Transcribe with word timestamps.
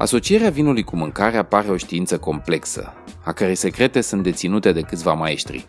Asocierea 0.00 0.50
vinului 0.50 0.82
cu 0.82 0.96
mâncarea 0.96 1.42
pare 1.42 1.70
o 1.70 1.76
știință 1.76 2.18
complexă, 2.18 2.92
a 3.24 3.32
cărei 3.32 3.54
secrete 3.54 4.00
sunt 4.00 4.22
deținute 4.22 4.72
de 4.72 4.80
câțiva 4.80 5.12
maestri. 5.12 5.64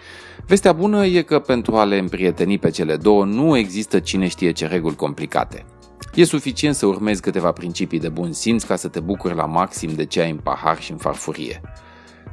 Vestea 0.47 0.73
bună 0.73 1.05
e 1.05 1.21
că 1.21 1.39
pentru 1.39 1.75
a 1.75 1.83
le 1.83 1.97
împrieteni 1.97 2.57
pe 2.57 2.69
cele 2.69 2.95
două 2.95 3.25
nu 3.25 3.57
există 3.57 3.99
cine 3.99 4.27
știe 4.27 4.51
ce 4.51 4.67
reguli 4.67 4.95
complicate. 4.95 5.65
E 6.13 6.23
suficient 6.23 6.75
să 6.75 6.85
urmezi 6.85 7.21
câteva 7.21 7.51
principii 7.51 7.99
de 7.99 8.09
bun 8.09 8.31
simț 8.33 8.63
ca 8.63 8.75
să 8.75 8.87
te 8.87 8.99
bucuri 8.99 9.35
la 9.35 9.45
maxim 9.45 9.93
de 9.93 10.05
ce 10.05 10.21
ai 10.21 10.31
în 10.31 10.37
pahar 10.37 10.81
și 10.81 10.91
în 10.91 10.97
farfurie. 10.97 11.61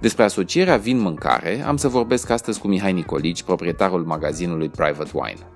Despre 0.01 0.25
asocierea 0.25 0.77
vin-mâncare 0.77 1.65
am 1.67 1.77
să 1.77 1.89
vorbesc 1.89 2.31
astăzi 2.31 2.61
cu 2.61 2.69
Mihai 2.69 2.93
Nicolici, 2.93 3.43
proprietarul 3.43 4.05
magazinului 4.05 4.69
Private 4.69 5.11
Wine. 5.13 5.47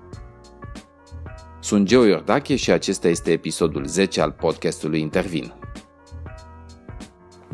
Sunt 1.59 1.85
Geo 1.85 2.05
Iordache 2.05 2.55
și 2.55 2.71
acesta 2.71 3.07
este 3.07 3.31
episodul 3.31 3.85
10 3.85 4.21
al 4.21 4.31
podcastului 4.31 4.99
Intervin. 4.99 5.53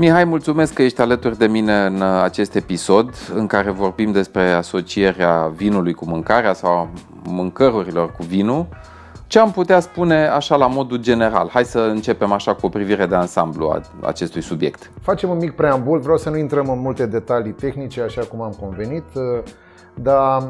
Mihai, 0.01 0.23
mulțumesc 0.23 0.73
că 0.73 0.81
ești 0.81 1.01
alături 1.01 1.37
de 1.37 1.47
mine 1.47 1.85
în 1.85 2.01
acest 2.01 2.55
episod 2.55 3.13
în 3.35 3.47
care 3.47 3.71
vorbim 3.71 4.11
despre 4.11 4.51
asocierea 4.51 5.51
vinului 5.55 5.93
cu 5.93 6.05
mâncarea 6.05 6.53
sau 6.53 6.89
mâncărurilor 7.23 8.11
cu 8.11 8.23
vinul. 8.23 8.67
Ce 9.27 9.39
am 9.39 9.51
putea 9.51 9.79
spune 9.79 10.27
așa 10.27 10.55
la 10.55 10.67
modul 10.67 10.97
general? 10.97 11.49
Hai 11.49 11.65
să 11.65 11.79
începem 11.79 12.31
așa 12.31 12.53
cu 12.55 12.65
o 12.65 12.69
privire 12.69 13.05
de 13.05 13.15
ansamblu 13.15 13.69
a 13.69 13.81
acestui 14.01 14.41
subiect. 14.41 14.91
Facem 15.01 15.29
un 15.29 15.37
mic 15.37 15.51
preambul, 15.51 15.99
vreau 15.99 16.17
să 16.17 16.29
nu 16.29 16.37
intrăm 16.37 16.69
în 16.69 16.79
multe 16.79 17.05
detalii 17.05 17.51
tehnice, 17.51 18.01
așa 18.01 18.21
cum 18.21 18.41
am 18.41 18.55
convenit, 18.59 19.05
dar 19.93 20.41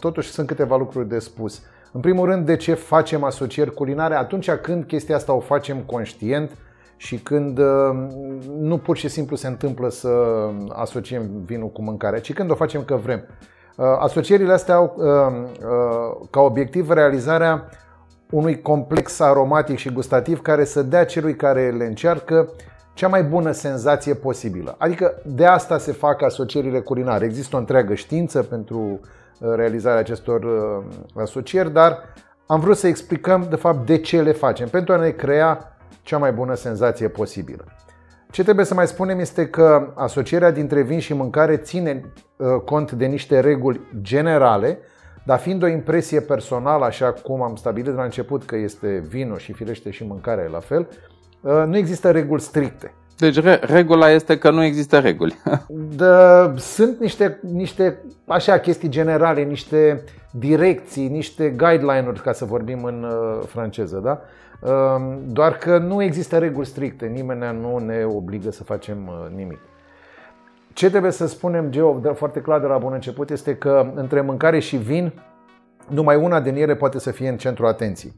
totuși 0.00 0.30
sunt 0.30 0.46
câteva 0.46 0.76
lucruri 0.76 1.08
de 1.08 1.18
spus. 1.18 1.62
În 1.92 2.00
primul 2.00 2.26
rând, 2.26 2.46
de 2.46 2.56
ce 2.56 2.74
facem 2.74 3.24
asocieri 3.24 3.74
culinare 3.74 4.14
atunci 4.14 4.50
când 4.50 4.84
chestia 4.84 5.16
asta 5.16 5.32
o 5.32 5.40
facem 5.40 5.76
conștient, 5.86 6.50
și 6.96 7.18
când 7.18 7.58
uh, 7.58 7.64
nu 8.58 8.78
pur 8.78 8.96
și 8.96 9.08
simplu 9.08 9.36
se 9.36 9.46
întâmplă 9.46 9.88
să 9.88 10.08
asociem 10.68 11.30
vinul 11.44 11.70
cu 11.70 11.82
mâncarea, 11.82 12.20
ci 12.20 12.32
când 12.32 12.50
o 12.50 12.54
facem 12.54 12.82
că 12.82 12.96
vrem. 12.96 13.24
Uh, 13.76 13.84
asocierile 13.98 14.52
astea 14.52 14.74
au 14.74 14.94
uh, 14.96 16.26
ca 16.30 16.40
obiectiv 16.40 16.90
realizarea 16.90 17.68
unui 18.30 18.60
complex 18.60 19.20
aromatic 19.20 19.76
și 19.76 19.92
gustativ 19.92 20.40
care 20.40 20.64
să 20.64 20.82
dea 20.82 21.04
celui 21.04 21.36
care 21.36 21.70
le 21.70 21.84
încearcă 21.84 22.48
cea 22.94 23.08
mai 23.08 23.22
bună 23.22 23.50
senzație 23.50 24.14
posibilă. 24.14 24.74
Adică 24.78 25.22
de 25.24 25.46
asta 25.46 25.78
se 25.78 25.92
fac 25.92 26.22
asocierile 26.22 26.80
culinare. 26.80 27.24
Există 27.24 27.56
o 27.56 27.58
întreagă 27.58 27.94
știință 27.94 28.42
pentru 28.42 29.00
realizarea 29.38 29.98
acestor 29.98 30.46
asocieri, 31.14 31.72
dar 31.72 31.98
am 32.46 32.60
vrut 32.60 32.76
să 32.76 32.86
explicăm 32.86 33.46
de 33.50 33.56
fapt 33.56 33.86
de 33.86 33.98
ce 33.98 34.22
le 34.22 34.32
facem, 34.32 34.68
pentru 34.68 34.92
a 34.92 34.96
ne 34.96 35.10
crea 35.10 35.73
cea 36.02 36.18
mai 36.18 36.32
bună 36.32 36.54
senzație 36.54 37.08
posibilă. 37.08 37.64
Ce 38.30 38.42
trebuie 38.42 38.64
să 38.64 38.74
mai 38.74 38.86
spunem 38.86 39.18
este 39.18 39.46
că 39.46 39.92
asocierea 39.94 40.50
dintre 40.50 40.82
vin 40.82 40.98
și 40.98 41.14
mâncare 41.14 41.56
ține 41.56 42.12
uh, 42.36 42.46
cont 42.64 42.92
de 42.92 43.06
niște 43.06 43.40
reguli 43.40 43.80
generale, 44.02 44.78
dar 45.24 45.38
fiind 45.38 45.62
o 45.62 45.66
impresie 45.66 46.20
personală, 46.20 46.84
așa 46.84 47.12
cum 47.12 47.42
am 47.42 47.56
stabilit 47.56 47.94
la 47.94 48.02
început 48.02 48.44
că 48.44 48.56
este 48.56 49.04
vinul 49.08 49.38
și 49.38 49.52
firește 49.52 49.90
și 49.90 50.04
mâncarea 50.06 50.48
la 50.50 50.60
fel, 50.60 50.88
uh, 51.40 51.64
nu 51.66 51.76
există 51.76 52.10
reguli 52.10 52.40
stricte. 52.40 52.92
Deci 53.16 53.40
re- 53.40 53.60
regula 53.62 54.10
este 54.10 54.38
că 54.38 54.50
nu 54.50 54.62
există 54.62 54.98
reguli. 54.98 55.34
de, 55.96 56.04
sunt 56.56 57.00
niște, 57.00 57.40
niște 57.52 58.02
așa 58.26 58.58
chestii 58.58 58.88
generale, 58.88 59.42
niște 59.42 60.04
direcții, 60.30 61.08
niște 61.08 61.48
guideline-uri, 61.48 62.22
ca 62.22 62.32
să 62.32 62.44
vorbim 62.44 62.84
în 62.84 63.02
uh, 63.02 63.46
franceză, 63.46 64.00
da? 64.04 64.20
Ehm, 64.64 65.18
doar 65.26 65.56
că 65.56 65.78
nu 65.78 66.02
există 66.02 66.38
reguli 66.38 66.66
stricte, 66.66 67.06
nimeni 67.06 67.60
nu 67.60 67.78
ne 67.78 68.04
obligă 68.04 68.50
să 68.50 68.64
facem 68.64 69.06
uh, 69.06 69.36
nimic. 69.36 69.58
Ce 70.72 70.90
trebuie 70.90 71.10
să 71.10 71.26
spunem, 71.26 71.70
Geo, 71.70 72.00
foarte 72.14 72.40
clar 72.40 72.60
de 72.60 72.66
la 72.66 72.78
bun 72.78 72.92
început, 72.92 73.30
este 73.30 73.56
că 73.56 73.92
între 73.94 74.20
mâncare 74.20 74.58
și 74.58 74.76
vin, 74.76 75.12
numai 75.88 76.16
una 76.16 76.40
din 76.40 76.56
ele 76.56 76.74
poate 76.74 76.98
să 76.98 77.10
fie 77.10 77.28
în 77.28 77.36
centrul 77.36 77.66
atenției. 77.66 78.12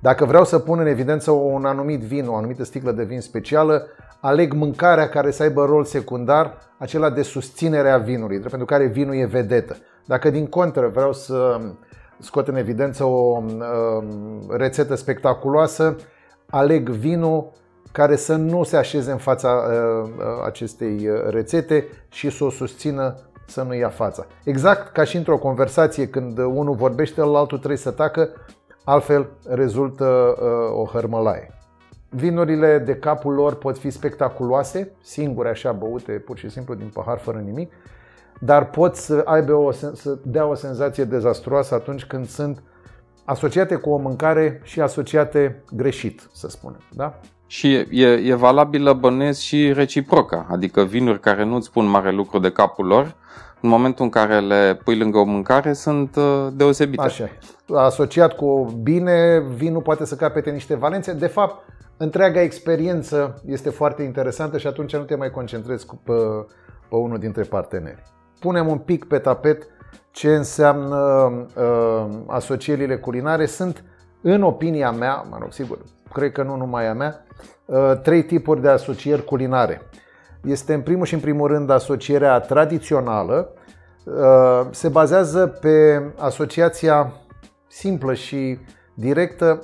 Dacă 0.00 0.24
vreau 0.24 0.44
să 0.44 0.58
pun 0.58 0.78
în 0.78 0.86
evidență 0.86 1.30
un 1.30 1.64
anumit 1.64 2.00
vin, 2.00 2.26
o 2.26 2.36
anumită 2.36 2.64
sticlă 2.64 2.92
de 2.92 3.04
vin 3.04 3.20
specială, 3.20 3.86
aleg 4.20 4.52
mâncarea 4.52 5.08
care 5.08 5.30
să 5.30 5.42
aibă 5.42 5.64
rol 5.64 5.84
secundar, 5.84 6.58
acela 6.78 7.10
de 7.10 7.22
susținere 7.22 7.90
a 7.90 7.98
vinului, 7.98 8.38
pentru 8.38 8.64
care 8.64 8.86
vinul 8.86 9.14
e 9.14 9.24
vedetă. 9.24 9.76
Dacă 10.06 10.30
din 10.30 10.46
contră 10.46 10.88
vreau 10.88 11.12
să 11.12 11.60
scot 12.18 12.48
în 12.48 12.56
evidență 12.56 13.04
o 13.04 13.36
um, 13.36 14.46
rețetă 14.48 14.94
spectaculoasă, 14.94 15.96
aleg 16.50 16.88
vinul 16.88 17.52
care 17.92 18.16
să 18.16 18.34
nu 18.34 18.62
se 18.62 18.76
așeze 18.76 19.10
în 19.10 19.18
fața 19.18 19.48
uh, 19.48 20.10
uh, 20.16 20.24
acestei 20.44 21.08
uh, 21.08 21.28
rețete 21.28 21.84
și 22.08 22.30
să 22.30 22.44
o 22.44 22.50
susțină 22.50 23.14
să 23.46 23.62
nu 23.62 23.74
ia 23.74 23.88
fața. 23.88 24.26
Exact 24.44 24.92
ca 24.92 25.04
și 25.04 25.16
într-o 25.16 25.38
conversație 25.38 26.08
când 26.08 26.38
unul 26.38 26.74
vorbește, 26.74 27.20
altul 27.20 27.58
trebuie 27.58 27.78
să 27.78 27.90
tacă, 27.90 28.28
altfel 28.84 29.28
rezultă 29.48 30.34
o 30.72 30.84
hărmălaie. 30.84 31.50
Vinurile 32.08 32.78
de 32.78 32.94
capul 32.94 33.34
lor 33.34 33.54
pot 33.54 33.78
fi 33.78 33.90
spectaculoase, 33.90 34.92
singure 35.02 35.48
așa 35.48 35.72
băute 35.72 36.12
pur 36.12 36.38
și 36.38 36.50
simplu 36.50 36.74
din 36.74 36.90
pahar 36.92 37.18
fără 37.18 37.38
nimic, 37.38 37.72
dar 38.40 38.70
pot 38.70 38.96
să 38.96 39.22
aibă 39.24 39.54
o, 39.54 39.70
să 39.70 40.18
dea 40.22 40.46
o 40.46 40.54
senzație 40.54 41.04
dezastruoasă 41.04 41.74
atunci 41.74 42.04
când 42.04 42.28
sunt 42.28 42.62
asociate 43.24 43.74
cu 43.74 43.90
o 43.90 43.96
mâncare 43.96 44.60
și 44.64 44.80
asociate 44.80 45.62
greșit, 45.72 46.28
să 46.32 46.48
spunem. 46.48 46.80
Da? 46.92 47.20
Și 47.46 47.86
e, 47.90 48.06
e 48.06 48.34
valabilă 48.34 48.92
bănuiesc 48.92 49.40
și 49.40 49.72
reciproca, 49.72 50.46
adică 50.50 50.82
vinuri 50.82 51.20
care 51.20 51.44
nu-ți 51.44 51.66
spun 51.66 51.86
mare 51.86 52.10
lucru 52.10 52.38
de 52.38 52.50
capul 52.50 52.86
lor, 52.86 53.14
în 53.60 53.68
momentul 53.68 54.04
în 54.04 54.10
care 54.10 54.40
le 54.40 54.80
pui 54.84 54.98
lângă 54.98 55.18
o 55.18 55.24
mâncare, 55.24 55.72
sunt 55.72 56.16
uh, 56.16 56.46
deosebite. 56.52 57.02
Așa 57.02 57.28
Asociat 57.74 58.32
cu 58.32 58.78
bine, 58.82 59.42
vinul 59.54 59.82
poate 59.82 60.04
să 60.04 60.14
capete 60.14 60.50
niște 60.50 60.74
valențe. 60.74 61.12
De 61.12 61.26
fapt, 61.26 61.64
întreaga 61.96 62.40
experiență 62.40 63.42
este 63.46 63.70
foarte 63.70 64.02
interesantă 64.02 64.58
și 64.58 64.66
atunci 64.66 64.96
nu 64.96 65.02
te 65.02 65.14
mai 65.14 65.30
concentrezi 65.30 65.86
pe, 65.86 66.12
pe 66.88 66.96
unul 66.96 67.18
dintre 67.18 67.42
parteneri 67.42 68.02
punem 68.40 68.68
un 68.68 68.78
pic 68.78 69.04
pe 69.04 69.18
tapet 69.18 69.66
ce 70.10 70.34
înseamnă 70.34 70.96
uh, 70.96 72.06
asocierile 72.26 72.96
culinare. 72.96 73.46
Sunt, 73.46 73.84
în 74.20 74.42
opinia 74.42 74.90
mea, 74.90 75.24
mă 75.30 75.36
rog, 75.40 75.52
sigur, 75.52 75.78
cred 76.12 76.32
că 76.32 76.42
nu 76.42 76.56
numai 76.56 76.86
a 76.86 76.92
mea, 76.92 77.24
uh, 77.64 77.92
trei 78.02 78.24
tipuri 78.24 78.60
de 78.60 78.68
asocieri 78.68 79.24
culinare. 79.24 79.82
Este 80.44 80.74
în 80.74 80.80
primul 80.80 81.06
și 81.06 81.14
în 81.14 81.20
primul 81.20 81.48
rând 81.48 81.70
asocierea 81.70 82.40
tradițională, 82.40 83.52
uh, 84.04 84.66
se 84.70 84.88
bazează 84.88 85.46
pe 85.46 86.02
asociația 86.18 87.12
simplă 87.66 88.14
și 88.14 88.58
directă 88.94 89.62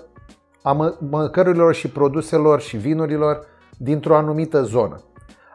a 0.63 0.97
măcărurilor 1.11 1.75
și 1.75 1.89
produselor 1.89 2.61
și 2.61 2.77
vinurilor 2.77 3.47
dintr-o 3.79 4.17
anumită 4.17 4.63
zonă. 4.63 5.01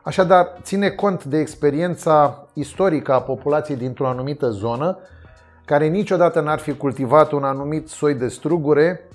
Așadar, 0.07 0.53
ține 0.61 0.89
cont 0.89 1.23
de 1.23 1.37
experiența 1.37 2.47
istorică 2.53 3.13
a 3.13 3.21
populației 3.21 3.77
dintr-o 3.77 4.07
anumită 4.07 4.49
zonă, 4.49 4.97
care 5.65 5.87
niciodată 5.87 6.41
n-ar 6.41 6.59
fi 6.59 6.73
cultivat 6.73 7.31
un 7.31 7.43
anumit 7.43 7.89
soi 7.89 8.13
de 8.13 8.27
strugure 8.27 9.09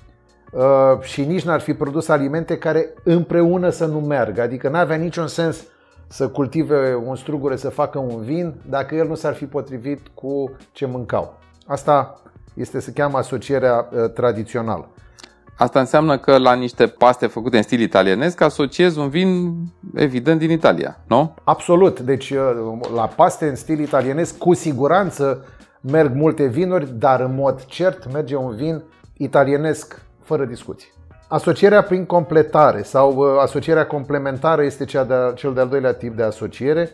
uh, 0.51 0.61
și 1.01 1.25
nici 1.25 1.43
n-ar 1.43 1.59
fi 1.59 1.73
produs 1.73 2.07
alimente 2.07 2.57
care 2.57 2.93
împreună 3.03 3.69
să 3.69 3.85
nu 3.85 3.99
meargă. 3.99 4.41
Adică 4.41 4.69
n-avea 4.69 4.95
niciun 4.95 5.27
sens 5.27 5.63
să 6.07 6.27
cultive 6.27 7.01
un 7.05 7.15
strugure, 7.15 7.55
să 7.55 7.69
facă 7.69 7.99
un 7.99 8.21
vin, 8.21 8.53
dacă 8.69 8.95
el 8.95 9.07
nu 9.07 9.15
s-ar 9.15 9.33
fi 9.33 9.45
potrivit 9.45 10.07
cu 10.13 10.51
ce 10.71 10.85
mâncau. 10.85 11.39
Asta 11.65 12.21
este, 12.53 12.79
se 12.79 12.91
cheamă 12.91 13.17
asocierea 13.17 13.89
uh, 13.91 14.11
tradițională. 14.11 14.89
Asta 15.63 15.79
înseamnă 15.79 16.17
că 16.17 16.37
la 16.37 16.53
niște 16.53 16.87
paste 16.87 17.27
făcute 17.27 17.57
în 17.57 17.63
stil 17.63 17.79
italienesc 17.79 18.41
asociezi 18.41 18.99
un 18.99 19.09
vin 19.09 19.53
evident 19.95 20.39
din 20.39 20.51
Italia, 20.51 20.99
nu? 21.07 21.33
Absolut. 21.43 21.99
Deci 21.99 22.29
uh, 22.29 22.79
la 22.95 23.07
paste 23.07 23.47
în 23.47 23.55
stil 23.55 23.79
italienesc 23.79 24.37
cu 24.37 24.53
siguranță 24.53 25.45
merg 25.81 26.15
multe 26.15 26.45
vinuri, 26.45 26.91
dar 26.97 27.19
în 27.19 27.35
mod 27.35 27.65
cert 27.65 28.13
merge 28.13 28.35
un 28.35 28.55
vin 28.55 28.83
italienesc 29.17 30.01
fără 30.23 30.45
discuții. 30.45 30.89
Asocierea 31.27 31.83
prin 31.83 32.05
completare 32.05 32.81
sau 32.81 33.15
uh, 33.15 33.27
asocierea 33.41 33.85
complementară 33.85 34.63
este 34.63 34.85
cea 34.85 35.03
de, 35.03 35.15
cel 35.35 35.53
de-al 35.53 35.67
doilea 35.67 35.93
tip 35.93 36.15
de 36.15 36.23
asociere. 36.23 36.89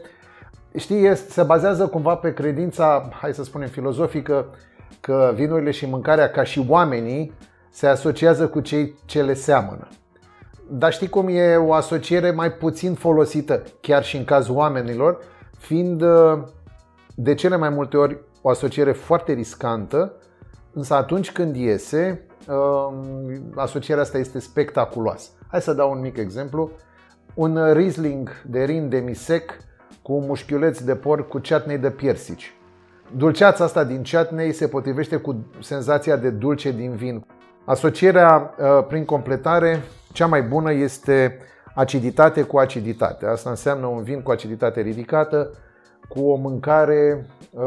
Știi, 0.76 1.06
este, 1.06 1.32
se 1.32 1.44
bazează 1.44 1.88
cumva 1.88 2.16
pe 2.16 2.34
credința, 2.34 3.10
hai 3.22 3.34
să 3.34 3.44
spunem, 3.44 3.68
filozofică, 3.68 4.46
că 5.00 5.32
vinurile 5.36 5.72
și 5.72 5.86
mâncarea, 5.86 6.30
ca 6.30 6.44
și 6.44 6.66
oamenii, 6.68 7.34
se 7.70 7.88
asociază 7.88 8.48
cu 8.48 8.60
cei 8.60 8.96
ce 9.06 9.24
le 9.24 9.34
seamănă. 9.34 9.88
Dar 10.72 10.94
știi 10.94 11.10
cum 11.10 11.28
e 11.28 11.56
o 11.56 11.74
asociere 11.74 12.32
mai 12.32 12.52
puțin 12.52 12.94
folosită, 12.94 13.64
chiar 13.82 14.04
și 14.04 14.18
în 14.18 14.26
cazul 14.26 14.56
oamenilor, 14.56 15.18
fiind 15.58 16.02
uh, 16.02 16.40
de 17.16 17.34
cele 17.34 17.56
mai 17.56 17.70
multe 17.70 17.98
ori 17.98 18.18
o 18.42 18.50
asociere 18.50 18.92
foarte 18.92 19.34
riscantă, 19.34 20.14
însă 20.74 20.94
atunci 20.94 21.32
când 21.32 21.56
iese, 21.56 22.26
um, 22.48 23.54
asocierea 23.56 24.04
asta 24.04 24.18
este 24.18 24.40
spectaculoasă. 24.40 25.30
Hai 25.48 25.62
să 25.62 25.74
dau 25.74 25.92
un 25.92 26.00
mic 26.00 26.18
exemplu. 26.18 26.72
un 27.34 27.74
Riesling 27.74 28.30
de 28.46 28.64
rin 28.64 28.90
demisec 28.90 29.52
cu 30.02 30.20
mușchiuleți 30.20 30.86
de 30.86 30.96
porc 30.96 31.28
cu 31.28 31.42
chutney 31.50 31.78
de 31.78 31.90
piersici. 31.90 32.54
Dulceața 33.18 33.64
asta 33.64 33.84
din 33.84 34.04
chutney 34.12 34.52
se 34.52 34.68
potrivește 34.68 35.16
cu 35.16 35.46
senzația 35.60 36.16
de 36.16 36.30
dulce 36.30 36.72
din 36.72 36.96
vin. 36.96 37.26
Asocierea 37.70 38.56
uh, 38.58 38.86
prin 38.88 39.06
completare, 39.06 39.82
cea 40.12 40.26
mai 40.26 40.42
bună 40.42 40.74
este 40.74 41.38
aciditate 41.76 42.42
cu 42.42 42.58
aciditate. 42.58 43.26
Asta 43.26 43.50
înseamnă 43.50 43.86
un 43.86 44.04
vin 44.04 44.22
cu 44.22 44.32
aciditate 44.32 44.82
ridicată, 44.82 45.52
cu 46.08 46.20
o 46.20 46.36
mâncare 46.36 47.26
uh, 47.52 47.62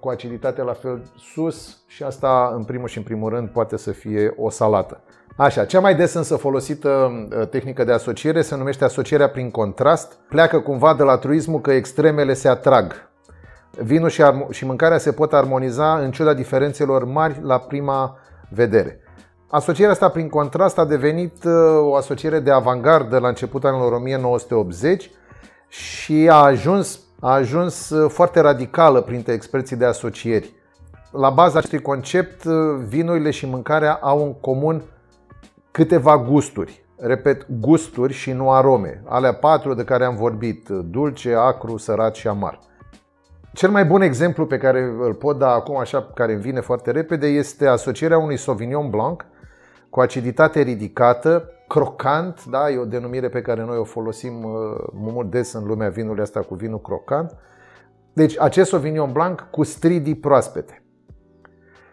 cu 0.00 0.08
aciditate 0.08 0.62
la 0.62 0.72
fel 0.72 1.02
sus 1.18 1.78
și 1.86 2.02
asta 2.02 2.52
în 2.56 2.64
primul 2.64 2.88
și 2.88 2.98
în 2.98 3.04
primul 3.04 3.30
rând 3.30 3.48
poate 3.48 3.76
să 3.76 3.90
fie 3.90 4.34
o 4.36 4.50
salată. 4.50 5.00
Așa, 5.36 5.64
cea 5.64 5.80
mai 5.80 5.94
des 5.94 6.14
însă 6.14 6.36
folosită 6.36 6.88
uh, 6.88 7.48
tehnică 7.48 7.84
de 7.84 7.92
asociere 7.92 8.42
se 8.42 8.56
numește 8.56 8.84
asocierea 8.84 9.28
prin 9.28 9.50
contrast. 9.50 10.18
Pleacă 10.28 10.58
cumva 10.58 10.94
de 10.94 11.02
la 11.02 11.16
truismul 11.16 11.60
că 11.60 11.72
extremele 11.72 12.34
se 12.34 12.48
atrag. 12.48 12.92
Vinul 13.70 14.08
și, 14.08 14.22
armo- 14.22 14.50
și 14.50 14.64
mâncarea 14.64 14.98
se 14.98 15.12
pot 15.12 15.32
armoniza 15.32 15.98
în 15.98 16.10
ciuda 16.10 16.34
diferențelor 16.34 17.04
mari 17.04 17.40
la 17.42 17.58
prima 17.58 18.18
vedere. 18.50 19.00
Asocierea 19.48 19.92
asta 19.92 20.08
prin 20.08 20.28
contrast 20.28 20.78
a 20.78 20.84
devenit 20.84 21.44
uh, 21.44 21.52
o 21.80 21.94
asociere 21.94 22.38
de 22.38 22.50
avangardă 22.50 23.18
la 23.18 23.28
începutul 23.28 23.68
anilor 23.68 23.92
1980 23.92 25.10
și 25.68 26.28
a 26.30 26.34
ajuns, 26.34 27.00
a 27.20 27.32
ajuns 27.32 27.90
uh, 27.90 28.10
foarte 28.10 28.40
radicală 28.40 29.00
printre 29.00 29.32
experții 29.32 29.76
de 29.76 29.84
asocieri. 29.84 30.54
La 31.10 31.30
baza 31.30 31.58
acestui 31.58 31.80
concept, 31.82 32.44
vinurile 32.88 33.30
și 33.30 33.46
mâncarea 33.46 33.98
au 34.02 34.24
în 34.24 34.34
comun 34.34 34.82
câteva 35.70 36.18
gusturi. 36.18 36.84
Repet, 36.96 37.46
gusturi 37.60 38.12
și 38.12 38.32
nu 38.32 38.50
arome. 38.50 39.02
Alea 39.04 39.34
patru 39.34 39.74
de 39.74 39.84
care 39.84 40.04
am 40.04 40.16
vorbit, 40.16 40.68
dulce, 40.68 41.34
acru, 41.34 41.76
sărat 41.76 42.14
și 42.14 42.28
amar. 42.28 42.58
Cel 43.52 43.70
mai 43.70 43.84
bun 43.84 44.00
exemplu 44.00 44.46
pe 44.46 44.58
care 44.58 44.80
îl 45.00 45.14
pot 45.14 45.38
da 45.38 45.50
acum, 45.50 45.76
așa, 45.76 46.10
care 46.14 46.32
îmi 46.32 46.40
vine 46.40 46.60
foarte 46.60 46.90
repede, 46.90 47.26
este 47.26 47.66
asocierea 47.66 48.18
unui 48.18 48.36
Sauvignon 48.36 48.90
Blanc 48.90 49.24
cu 49.96 50.02
aciditate 50.02 50.60
ridicată, 50.60 51.50
crocant, 51.68 52.44
da, 52.44 52.70
e 52.70 52.78
o 52.78 52.84
denumire 52.84 53.28
pe 53.28 53.40
care 53.40 53.64
noi 53.64 53.76
o 53.76 53.84
folosim 53.84 54.44
uh, 54.44 54.52
mult 54.92 55.30
des 55.30 55.52
în 55.52 55.66
lumea 55.66 55.88
vinului 55.88 56.22
asta 56.22 56.40
cu 56.40 56.54
vinul 56.54 56.80
crocant. 56.80 57.36
Deci 58.12 58.40
acest 58.40 58.70
Sauvignon 58.70 59.12
Blanc 59.12 59.46
cu 59.50 59.62
stridii 59.62 60.14
proaspete. 60.14 60.82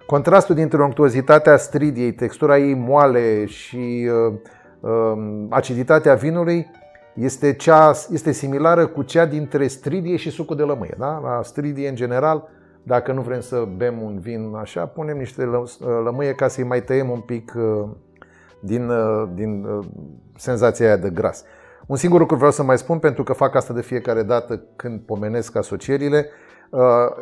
Contrastul 0.05 0.55
dintre 0.55 0.83
onctuozitatea 0.83 1.57
stridiei, 1.57 2.13
textura 2.13 2.57
ei 2.57 2.73
moale 2.73 3.45
și 3.45 4.09
uh, 4.27 4.33
uh, 4.79 5.45
aciditatea 5.49 6.13
vinului 6.13 6.67
este, 7.15 7.53
cea, 7.53 7.91
este 8.11 8.31
similară 8.31 8.87
cu 8.87 9.01
cea 9.01 9.25
dintre 9.25 9.67
stridie 9.67 10.15
și 10.15 10.29
sucul 10.29 10.55
de 10.55 10.63
lămâie. 10.63 10.95
Da? 10.97 11.19
La 11.23 11.41
stridie, 11.43 11.89
în 11.89 11.95
general, 11.95 12.49
dacă 12.83 13.11
nu 13.11 13.21
vrem 13.21 13.39
să 13.39 13.67
bem 13.77 14.01
un 14.01 14.19
vin 14.19 14.53
așa, 14.59 14.85
punem 14.85 15.17
niște 15.17 15.45
uh, 15.45 15.69
lămâie 16.03 16.33
ca 16.33 16.47
să-i 16.47 16.63
mai 16.63 16.83
tăiem 16.83 17.09
un 17.09 17.19
pic 17.19 17.53
uh, 17.57 17.89
din, 18.59 18.89
uh, 18.89 19.29
din 19.33 19.67
senzația 20.37 20.85
aia 20.85 20.97
de 20.97 21.09
gras. 21.09 21.43
Un 21.85 21.95
singur 21.95 22.19
lucru 22.19 22.35
vreau 22.35 22.51
să 22.51 22.63
mai 22.63 22.77
spun, 22.77 22.99
pentru 22.99 23.23
că 23.23 23.33
fac 23.33 23.55
asta 23.55 23.73
de 23.73 23.81
fiecare 23.81 24.23
dată 24.23 24.61
când 24.75 24.99
pomenesc 24.99 25.55
asocierile. 25.55 26.29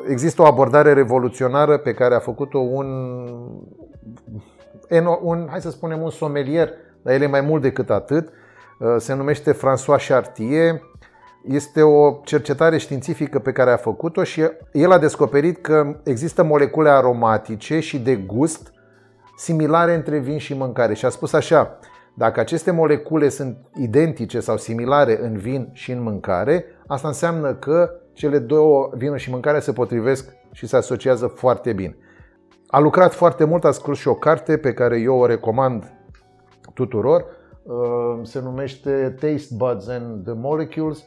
Există 0.08 0.42
o 0.42 0.46
abordare 0.46 0.94
revoluționară 0.94 1.78
pe 1.78 1.94
care 1.94 2.16
a 2.16 2.20
făcut-o 2.20 2.60
un, 2.60 2.88
un, 5.22 5.48
hai 5.50 5.62
să 5.62 5.70
spunem, 5.70 6.02
un 6.02 6.10
somelier, 6.10 6.70
dar 7.02 7.14
el 7.14 7.22
e 7.22 7.28
mai 7.28 7.42
mult 7.42 7.62
decât 7.62 7.90
atât. 7.90 8.30
Se 8.98 9.14
numește 9.14 9.54
François 9.54 10.08
Chartier, 10.08 10.82
este 11.48 11.82
o 11.82 12.20
cercetare 12.24 12.78
științifică 12.78 13.40
pe 13.40 13.52
care 13.52 13.72
a 13.72 13.78
făcut-o 13.78 14.24
și 14.24 14.44
el 14.72 14.92
a 14.92 14.98
descoperit 14.98 15.62
că 15.62 15.96
există 16.04 16.44
molecule 16.44 16.90
aromatice 16.90 17.80
și 17.80 18.00
de 18.00 18.16
gust 18.16 18.74
similare 19.38 19.96
între 19.96 20.18
vin 20.18 20.38
și 20.38 20.54
mâncare. 20.54 20.94
Și 20.94 21.06
a 21.06 21.10
spus 21.10 21.34
așa, 21.34 21.80
dacă 22.14 22.40
aceste 22.40 22.72
molecule 22.72 23.30
sunt 23.30 23.58
identice 23.76 24.40
sau 24.40 24.58
similare 24.58 25.20
în 25.24 25.38
vin 25.38 25.70
și 25.74 25.92
în 25.92 26.02
mâncare, 26.02 26.66
asta 26.88 27.08
înseamnă 27.08 27.54
că 27.54 27.92
cele 28.14 28.40
două, 28.40 28.90
vinul 28.94 29.18
și 29.18 29.32
mâncarea, 29.32 29.60
se 29.60 29.74
potrivesc 29.74 30.34
și 30.52 30.68
se 30.68 30.76
asociază 30.76 31.28
foarte 31.28 31.74
bine. 31.74 31.98
A 32.68 32.80
lucrat 32.80 33.14
foarte 33.14 33.44
mult, 33.44 33.66
a 33.66 33.72
scris 33.72 33.98
și 33.98 34.08
o 34.08 34.14
carte 34.14 34.58
pe 34.58 34.74
care 34.74 35.00
eu 35.00 35.18
o 35.18 35.26
recomand 35.26 35.94
tuturor. 36.74 37.26
Uh, 37.64 38.20
se 38.24 38.42
numește 38.42 39.16
Taste 39.20 39.56
Buds 39.56 39.88
and 39.88 40.24
the 40.24 40.34
Molecules 40.34 41.04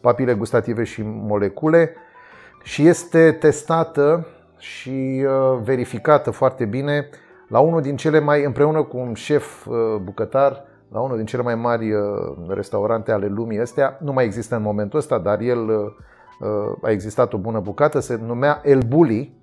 papile 0.00 0.34
gustative 0.34 0.84
și 0.84 1.02
molecule 1.04 1.94
și 2.62 2.86
este 2.86 3.32
testată 3.32 4.26
și 4.58 5.24
uh, 5.26 5.58
verificată 5.62 6.30
foarte 6.30 6.64
bine 6.64 7.08
la 7.48 7.58
unul 7.58 7.80
din 7.80 7.96
cele 7.96 8.20
mai, 8.20 8.44
împreună 8.44 8.82
cu 8.82 8.96
un 8.96 9.14
șef 9.14 9.66
uh, 9.66 9.76
bucătar, 10.02 10.64
la 10.92 11.00
unul 11.00 11.16
din 11.16 11.26
cele 11.26 11.42
mai 11.42 11.54
mari 11.54 11.92
uh, 11.92 12.02
restaurante 12.48 13.12
ale 13.12 13.26
lumii 13.26 13.60
astea. 13.60 13.98
Nu 14.00 14.12
mai 14.12 14.24
există 14.24 14.56
în 14.56 14.62
momentul 14.62 14.98
ăsta, 14.98 15.18
dar 15.18 15.40
el 15.40 15.92
a 16.82 16.90
existat 16.90 17.32
o 17.32 17.38
bună 17.38 17.60
bucată, 17.60 18.00
se 18.00 18.18
numea 18.26 18.60
El 18.64 18.80
Bulli. 18.88 19.36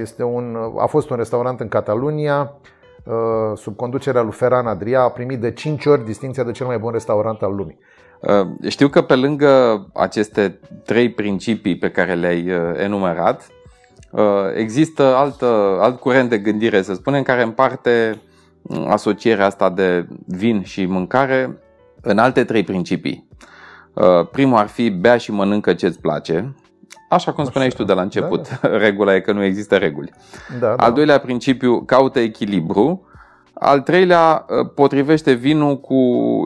Este 0.00 0.22
un, 0.22 0.56
a 0.78 0.86
fost 0.86 1.10
un 1.10 1.16
restaurant 1.16 1.60
în 1.60 1.68
Catalunia, 1.68 2.52
sub 3.54 3.76
conducerea 3.76 4.22
lui 4.22 4.32
Ferran 4.32 4.66
Adria, 4.66 5.00
a 5.00 5.10
primit 5.10 5.40
de 5.40 5.52
5 5.52 5.86
ori 5.86 6.04
distinția 6.04 6.44
de 6.44 6.50
cel 6.50 6.66
mai 6.66 6.78
bun 6.78 6.92
restaurant 6.92 7.42
al 7.42 7.54
lumii. 7.54 7.78
Uh, 8.28 8.46
știu 8.68 8.88
că 8.88 9.02
pe 9.02 9.14
lângă 9.14 9.86
aceste 9.94 10.58
trei 10.84 11.10
principii 11.10 11.76
pe 11.76 11.90
care 11.90 12.14
le-ai 12.14 12.50
uh, 12.50 12.80
enumerat, 12.82 13.46
uh, 14.10 14.22
există 14.56 15.02
altă, 15.02 15.78
alt 15.80 16.00
curent 16.00 16.28
de 16.28 16.38
gândire, 16.38 16.82
să 16.82 16.94
spunem, 16.94 17.22
care 17.22 17.42
împarte 17.42 18.20
asocierea 18.88 19.46
asta 19.46 19.70
de 19.70 20.06
vin 20.26 20.62
și 20.62 20.86
mâncare 20.86 21.58
în 22.00 22.18
alte 22.18 22.44
trei 22.44 22.62
principii. 22.62 23.28
Primul 24.32 24.58
ar 24.58 24.66
fi 24.66 24.90
bea 24.90 25.16
și 25.16 25.32
mănâncă 25.32 25.74
ce-ți 25.74 26.00
place, 26.00 26.54
Așa 27.08 27.32
cum 27.32 27.44
spuneai 27.44 27.70
și 27.70 27.76
tu 27.76 27.84
de 27.84 27.92
la 27.92 28.02
început, 28.02 28.48
da, 28.48 28.68
da. 28.68 28.76
regula 28.86 29.14
e 29.14 29.20
că 29.20 29.32
nu 29.32 29.44
există 29.44 29.76
reguli. 29.76 30.12
Da, 30.60 30.66
da. 30.66 30.84
Al 30.84 30.92
doilea 30.92 31.18
principiu, 31.18 31.82
caută 31.82 32.18
echilibru. 32.18 33.06
Al 33.54 33.80
treilea, 33.80 34.46
potrivește 34.74 35.32
vinul 35.32 35.80
cu 35.80 35.94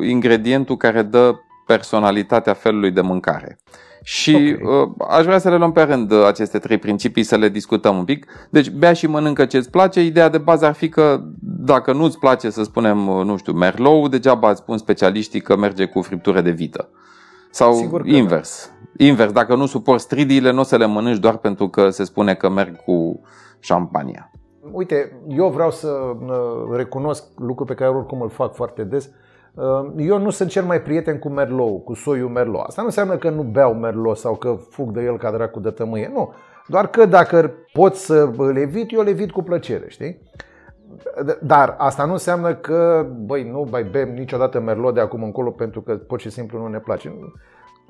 ingredientul 0.02 0.76
care 0.76 1.02
dă 1.02 1.34
personalitatea 1.68 2.52
felului 2.52 2.90
de 2.90 3.00
mâncare. 3.00 3.58
Și 4.02 4.58
okay. 4.60 4.80
uh, 4.82 4.90
aș 5.08 5.24
vrea 5.24 5.38
să 5.38 5.48
le 5.48 5.56
luăm 5.56 5.72
pe 5.72 5.82
rând 5.82 6.10
uh, 6.10 6.24
aceste 6.24 6.58
trei 6.58 6.78
principii, 6.78 7.22
să 7.22 7.36
le 7.36 7.48
discutăm 7.48 7.98
un 7.98 8.04
pic. 8.04 8.26
Deci, 8.50 8.70
bea 8.70 8.92
și 8.92 9.06
mănâncă 9.06 9.44
ce 9.44 9.56
îți 9.56 9.70
place. 9.70 10.04
Ideea 10.04 10.28
de 10.28 10.38
bază 10.38 10.66
ar 10.66 10.72
fi 10.72 10.88
că 10.88 11.20
dacă 11.40 11.92
nu 11.92 12.04
îți 12.04 12.18
place, 12.18 12.50
să 12.50 12.62
spunem, 12.62 13.08
uh, 13.08 13.24
nu 13.24 13.36
știu, 13.36 13.52
merlou, 13.52 14.08
degeaba 14.08 14.50
îți 14.50 14.60
spun 14.60 14.78
specialiștii 14.78 15.40
că 15.40 15.56
merge 15.56 15.84
cu 15.84 16.02
friptură 16.02 16.40
de 16.40 16.50
vită. 16.50 16.88
Sau 17.50 17.74
Sigur 17.74 18.06
invers. 18.06 18.72
Da. 18.92 19.04
Invers, 19.04 19.32
dacă 19.32 19.54
nu 19.54 19.66
suport 19.66 20.00
stridiile, 20.00 20.50
nu 20.50 20.60
o 20.60 20.62
să 20.62 20.76
le 20.76 20.86
mănânci 20.86 21.18
doar 21.18 21.36
pentru 21.36 21.68
că 21.68 21.90
se 21.90 22.04
spune 22.04 22.34
că 22.34 22.48
merg 22.48 22.76
cu 22.84 23.20
șampania. 23.58 24.30
Uite, 24.72 25.22
eu 25.28 25.48
vreau 25.48 25.70
să 25.70 25.88
uh, 25.88 26.76
recunosc 26.76 27.24
lucru 27.36 27.64
pe 27.64 27.74
care 27.74 27.90
oricum 27.90 28.20
îl 28.20 28.28
fac 28.28 28.54
foarte 28.54 28.82
des 28.82 29.04
Ehm, 29.04 29.16
eu 29.96 30.18
nu 30.18 30.30
sunt 30.30 30.48
cel 30.48 30.64
mai 30.64 30.82
prieten 30.82 31.18
cu 31.18 31.28
Merlot, 31.28 31.84
cu 31.84 31.94
soiul 31.94 32.28
Merlot. 32.28 32.64
Asta 32.66 32.80
nu 32.80 32.86
înseamnă 32.86 33.16
că 33.16 33.30
nu 33.30 33.42
beau 33.42 33.74
Merlot 33.74 34.16
sau 34.16 34.34
că 34.34 34.56
fug 34.70 34.90
de 34.90 35.02
el 35.02 35.18
ca 35.18 35.30
dracu 35.30 35.60
de 35.60 35.70
tămâie. 35.70 36.10
Nu. 36.14 36.32
Doar 36.66 36.86
că 36.86 37.06
dacă 37.06 37.52
pot 37.72 37.94
să 37.94 38.30
îl 38.36 38.56
evit, 38.56 38.92
eu 38.92 39.00
îl 39.00 39.06
evit 39.06 39.30
cu 39.30 39.42
plăcere, 39.42 39.84
știi? 39.88 40.22
Dar 41.40 41.74
asta 41.78 42.04
nu 42.04 42.12
înseamnă 42.12 42.54
că, 42.54 43.06
băi, 43.24 43.50
nu 43.50 43.66
mai 43.70 43.82
bem 43.82 44.14
niciodată 44.14 44.60
Merlot 44.60 44.94
de 44.94 45.00
acum 45.00 45.22
încolo 45.22 45.50
pentru 45.50 45.80
că 45.80 45.94
pur 45.94 46.20
și 46.20 46.30
simplu 46.30 46.58
nu 46.58 46.66
ne 46.66 46.78
place. 46.78 47.18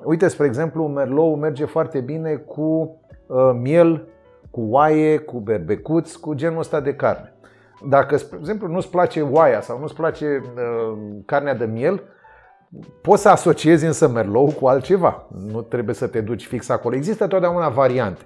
Uite, 0.05 0.29
spre 0.29 0.47
exemplu, 0.47 0.87
Merlot 0.87 1.38
merge 1.38 1.65
foarte 1.65 2.00
bine 2.00 2.35
cu 2.35 2.97
uh, 3.27 3.50
miel, 3.61 4.09
cu 4.50 4.61
oaie, 4.61 5.19
cu 5.19 5.41
berbecuț, 5.41 6.15
cu 6.15 6.35
genul 6.35 6.59
ăsta 6.59 6.81
de 6.81 6.95
carne. 6.95 7.33
Dacă, 7.87 8.16
spre 8.16 8.38
exemplu, 8.40 8.68
nu-ți 8.68 8.90
place 8.90 9.20
oaia 9.20 9.61
sau 9.61 9.78
nu-ți 9.78 9.94
place 9.94 10.42
uh, 10.42 10.99
carnea 11.26 11.54
de 11.54 11.64
miel, 11.64 12.02
poți 13.02 13.23
să 13.23 13.28
asociezi 13.28 13.87
însă 13.87 14.08
merlou 14.08 14.52
cu 14.61 14.66
altceva. 14.66 15.26
Nu 15.52 15.61
trebuie 15.61 15.94
să 15.94 16.06
te 16.06 16.20
duci 16.20 16.47
fix 16.47 16.68
acolo. 16.68 16.94
Există 16.94 17.26
totdeauna 17.26 17.68
variante. 17.68 18.23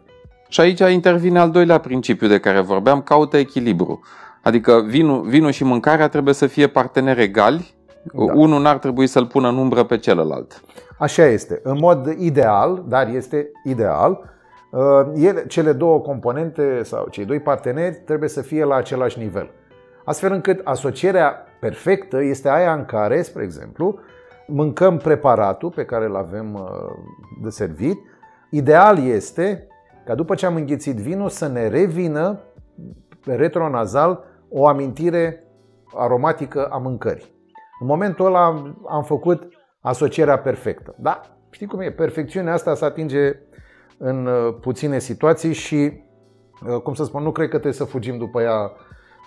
Și 0.48 0.60
aici 0.60 0.80
intervine 0.80 1.38
al 1.38 1.50
doilea 1.50 1.78
principiu 1.78 2.28
de 2.28 2.40
care 2.40 2.60
vorbeam, 2.60 3.02
caută 3.02 3.36
echilibru. 3.36 4.00
Adică 4.42 4.84
vinul, 4.86 5.20
vinul 5.20 5.50
și 5.50 5.64
mâncarea 5.64 6.08
trebuie 6.08 6.34
să 6.34 6.46
fie 6.46 6.66
parteneri 6.66 7.22
egali, 7.22 7.74
da. 8.12 8.32
unul 8.34 8.62
n-ar 8.62 8.78
trebui 8.78 9.06
să-l 9.06 9.26
pună 9.26 9.48
în 9.48 9.56
umbră 9.56 9.82
pe 9.82 9.98
celălalt. 9.98 10.60
Așa 10.98 11.26
este. 11.26 11.60
În 11.62 11.78
mod 11.80 12.14
ideal, 12.18 12.84
dar 12.88 13.08
este 13.08 13.50
ideal, 13.64 14.10
Uh, 14.10 14.31
ele, 15.14 15.46
cele 15.46 15.72
două 15.72 16.00
componente 16.00 16.82
sau 16.82 17.08
cei 17.08 17.24
doi 17.24 17.40
parteneri 17.40 17.94
trebuie 17.94 18.28
să 18.28 18.42
fie 18.42 18.64
la 18.64 18.74
același 18.74 19.18
nivel. 19.18 19.50
Astfel 20.04 20.32
încât 20.32 20.60
asocierea 20.64 21.46
perfectă 21.60 22.22
este 22.22 22.48
aia 22.48 22.72
în 22.72 22.84
care, 22.84 23.22
spre 23.22 23.42
exemplu, 23.42 23.98
mâncăm 24.46 24.96
preparatul 24.96 25.70
pe 25.70 25.84
care 25.84 26.04
îl 26.04 26.16
avem 26.16 26.54
uh, 26.54 26.60
de 27.42 27.48
servit. 27.48 27.98
Ideal 28.50 28.98
este 28.98 29.66
ca 30.04 30.14
după 30.14 30.34
ce 30.34 30.46
am 30.46 30.54
înghițit 30.54 30.96
vinul 30.96 31.28
să 31.28 31.48
ne 31.48 31.68
revină 31.68 32.40
retronazal 33.24 34.24
o 34.48 34.66
amintire 34.66 35.44
aromatică 35.94 36.66
a 36.66 36.78
mâncării. 36.78 37.40
În 37.80 37.86
momentul 37.86 38.26
ăla 38.26 38.74
am 38.88 39.02
făcut 39.02 39.48
asocierea 39.80 40.38
perfectă. 40.38 40.94
Da, 40.98 41.20
știi 41.50 41.66
cum 41.66 41.80
e? 41.80 41.90
Perfecțiunea 41.90 42.52
asta 42.52 42.74
se 42.74 42.84
atinge 42.84 43.36
în 43.98 44.26
uh, 44.26 44.54
puține 44.60 44.98
situații 44.98 45.52
și, 45.52 45.74
uh, 45.74 46.80
cum 46.82 46.94
să 46.94 47.04
spun, 47.04 47.22
nu 47.22 47.32
cred 47.32 47.46
că 47.46 47.52
trebuie 47.52 47.72
să 47.72 47.84
fugim 47.84 48.18
după 48.18 48.40
ea 48.40 48.72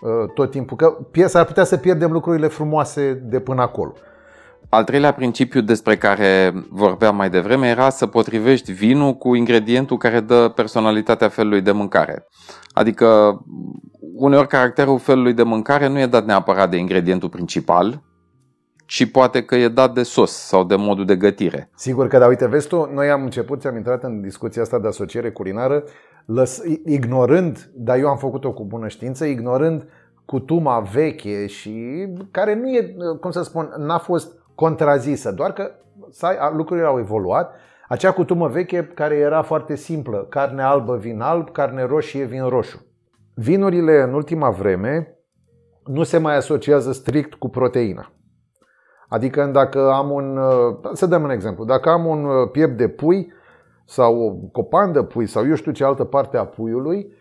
uh, 0.02 0.30
tot 0.34 0.52
timpul, 0.52 0.78
că 0.78 1.28
s-ar 1.28 1.46
putea 1.46 1.64
să 1.64 1.78
pierdem 1.78 2.12
lucrurile 2.12 2.48
frumoase 2.48 3.14
de 3.14 3.40
până 3.40 3.62
acolo. 3.62 3.94
Al 4.70 4.84
treilea 4.84 5.14
principiu 5.14 5.62
despre 5.62 5.98
care 5.98 6.54
vorbeam 6.70 7.16
mai 7.16 7.30
devreme 7.30 7.68
era 7.68 7.90
să 7.90 8.08
potrivești 8.08 8.72
vinul 8.72 9.14
cu 9.14 9.36
ingredientul 9.36 9.98
care 9.98 10.20
dă 10.20 10.52
personalitatea 10.56 11.30
felului 11.30 11.62
de 11.62 11.72
mâncare. 11.72 12.28
Adică 12.74 13.40
uneori 14.16 14.48
caracterul 14.48 15.00
felului 15.00 15.34
de 15.34 15.44
mâncare 15.44 15.88
nu 15.88 16.00
e 16.00 16.06
dat 16.06 16.26
neapărat 16.26 16.70
de 16.70 16.78
ingredientul 16.78 17.30
principal, 17.30 18.04
și 18.86 19.10
poate 19.10 19.44
că 19.44 19.56
e 19.56 19.68
dat 19.68 19.94
de 19.94 20.04
sos 20.04 20.32
sau 20.32 20.64
de 20.64 20.76
modul 20.76 21.06
de 21.06 21.16
gătire. 21.16 21.70
Sigur 21.76 22.08
că 22.08 22.18
da, 22.18 22.28
uite, 22.28 22.48
vezi 22.48 22.68
tu, 22.68 22.90
noi 22.94 23.10
am 23.10 23.24
început, 23.24 23.66
am 23.66 23.76
intrat 23.76 24.04
în 24.04 24.22
discuția 24.22 24.62
asta 24.62 24.80
de 24.80 24.88
asociere 24.88 25.32
culinară, 25.32 25.84
lăs, 26.26 26.62
ignorând, 26.86 27.70
dar 27.74 27.98
eu 27.98 28.08
am 28.08 28.18
făcut-o 28.18 28.54
cu 28.54 28.64
bună 28.64 28.88
știință, 28.88 29.26
ignorând 29.26 29.88
cutuma 30.26 30.80
veche 30.80 31.48
și 31.48 32.08
care 32.32 32.56
nu 32.56 32.70
e, 32.70 32.96
cum 33.22 33.32
să 33.32 33.42
spun, 33.42 33.74
n-a 33.78 33.98
fost 33.98 34.38
contrazisă, 34.56 35.32
doar 35.32 35.54
că 35.54 35.72
lucrurile 36.56 36.86
au 36.86 37.00
evoluat. 37.00 37.54
Acea 37.88 38.12
cutumă 38.12 38.48
veche 38.48 38.92
care 38.94 39.16
era 39.16 39.42
foarte 39.42 39.76
simplă, 39.76 40.26
carne 40.30 40.62
albă, 40.62 40.96
vin 40.96 41.22
alb, 41.22 41.52
carne 41.52 41.86
roșie, 41.86 42.24
vin 42.24 42.48
roșu. 42.48 42.86
Vinurile 43.34 44.02
în 44.02 44.14
ultima 44.14 44.50
vreme 44.50 45.18
nu 45.86 46.04
se 46.04 46.18
mai 46.18 46.36
asociază 46.36 46.92
strict 46.92 47.34
cu 47.34 47.50
proteina. 47.50 48.12
Adică 49.08 49.50
dacă 49.54 49.92
am 49.92 50.12
un, 50.12 50.38
uh, 50.38 50.76
să 50.94 51.06
dăm 51.06 51.24
un 51.24 51.30
exemplu, 51.30 51.66
dacă 51.66 51.90
am 51.90 52.06
un 52.06 52.26
uh, 52.26 52.50
piept 52.52 52.78
de 52.78 52.88
pui 52.88 53.34
sau 53.86 54.22
o 54.22 54.32
copan 54.52 54.92
de 54.92 55.04
pui 55.04 55.28
sau 55.28 55.48
eu 55.48 55.56
știu 55.56 55.72
ce 55.72 55.84
altă 55.84 56.04
parte 56.04 56.38
a 56.38 56.46
puiului, 56.46 57.14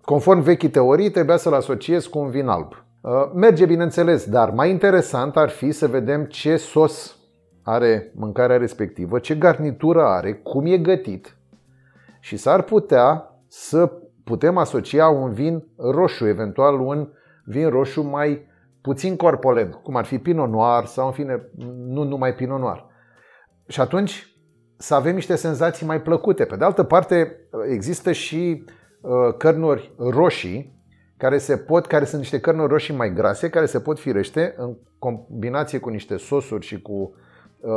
conform 0.00 0.40
vechii 0.40 0.70
teorii 0.70 1.10
trebuia 1.10 1.36
să-l 1.36 1.54
asociez 1.54 2.06
cu 2.06 2.18
un 2.18 2.30
vin 2.30 2.46
alb. 2.46 2.72
Uh, 3.00 3.10
merge 3.34 3.66
bineînțeles, 3.66 4.28
dar 4.28 4.50
mai 4.50 4.70
interesant 4.70 5.36
ar 5.36 5.48
fi 5.48 5.70
să 5.70 5.86
vedem 5.86 6.24
ce 6.24 6.56
sos 6.56 7.16
are 7.62 8.12
mâncarea 8.14 8.56
respectivă, 8.56 9.18
ce 9.18 9.34
garnitură 9.34 10.04
are, 10.04 10.32
cum 10.32 10.66
e 10.66 10.76
gătit 10.76 11.36
și 12.20 12.36
s-ar 12.36 12.62
putea 12.62 13.30
să 13.48 13.92
putem 14.24 14.56
asocia 14.56 15.08
un 15.08 15.32
vin 15.32 15.64
roșu, 15.76 16.26
eventual 16.26 16.80
un 16.80 17.08
vin 17.44 17.68
roșu 17.68 18.02
mai 18.02 18.46
puțin 18.86 19.16
corpolent, 19.16 19.74
cum 19.74 19.96
ar 19.96 20.04
fi 20.04 20.18
Pinot 20.18 20.50
Noir 20.50 20.84
sau 20.84 21.06
în 21.06 21.12
fine, 21.12 21.48
nu 21.86 22.02
numai 22.02 22.34
Pinot 22.34 22.60
Noir. 22.60 22.84
Și 23.68 23.80
atunci 23.80 24.36
să 24.76 24.94
avem 24.94 25.14
niște 25.14 25.34
senzații 25.34 25.86
mai 25.86 26.02
plăcute. 26.02 26.44
Pe 26.44 26.56
de 26.56 26.64
altă 26.64 26.82
parte, 26.82 27.36
există 27.70 28.12
și 28.12 28.64
uh, 29.00 29.34
cărnuri 29.36 29.94
roșii 29.98 30.84
care 31.16 31.38
se 31.38 31.56
pot, 31.56 31.86
care 31.86 32.04
sunt 32.04 32.20
niște 32.20 32.40
cărnuri 32.40 32.68
roșii 32.68 32.94
mai 32.94 33.12
grase, 33.12 33.48
care 33.50 33.66
se 33.66 33.80
pot 33.80 33.98
firește 33.98 34.54
în 34.56 34.76
combinație 34.98 35.78
cu 35.78 35.88
niște 35.88 36.16
sosuri 36.16 36.66
și 36.66 36.82
cu, 36.82 37.14
uh, 37.60 37.70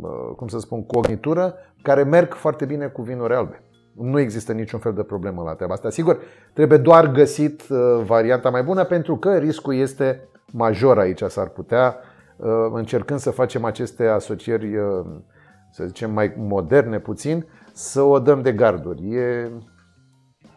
uh, 0.00 0.34
cum 0.36 0.48
să 0.48 0.58
spun, 0.58 0.86
cu 0.86 0.98
ognitură, 0.98 1.54
care 1.82 2.02
merg 2.02 2.34
foarte 2.34 2.64
bine 2.64 2.86
cu 2.86 3.02
vinuri 3.02 3.34
albe. 3.34 3.62
Nu 3.94 4.18
există 4.18 4.52
niciun 4.52 4.80
fel 4.80 4.92
de 4.92 5.02
problemă 5.02 5.42
la 5.42 5.54
treaba 5.54 5.72
asta. 5.72 5.90
Sigur, 5.90 6.20
trebuie 6.52 6.78
doar 6.78 7.10
găsit 7.10 7.62
varianta 8.04 8.50
mai 8.50 8.62
bună 8.62 8.84
pentru 8.84 9.16
că 9.16 9.36
riscul 9.36 9.74
este 9.74 10.28
major 10.56 10.98
aici 10.98 11.22
s-ar 11.22 11.48
putea, 11.48 11.96
uh, 12.36 12.46
încercând 12.72 13.18
să 13.18 13.30
facem 13.30 13.64
aceste 13.64 14.06
asocieri, 14.06 14.76
uh, 14.76 15.04
să 15.70 15.84
zicem, 15.86 16.12
mai 16.12 16.34
moderne 16.36 16.98
puțin, 16.98 17.46
să 17.72 18.02
o 18.02 18.18
dăm 18.18 18.42
de 18.42 18.52
garduri. 18.52 19.14
E 19.14 19.50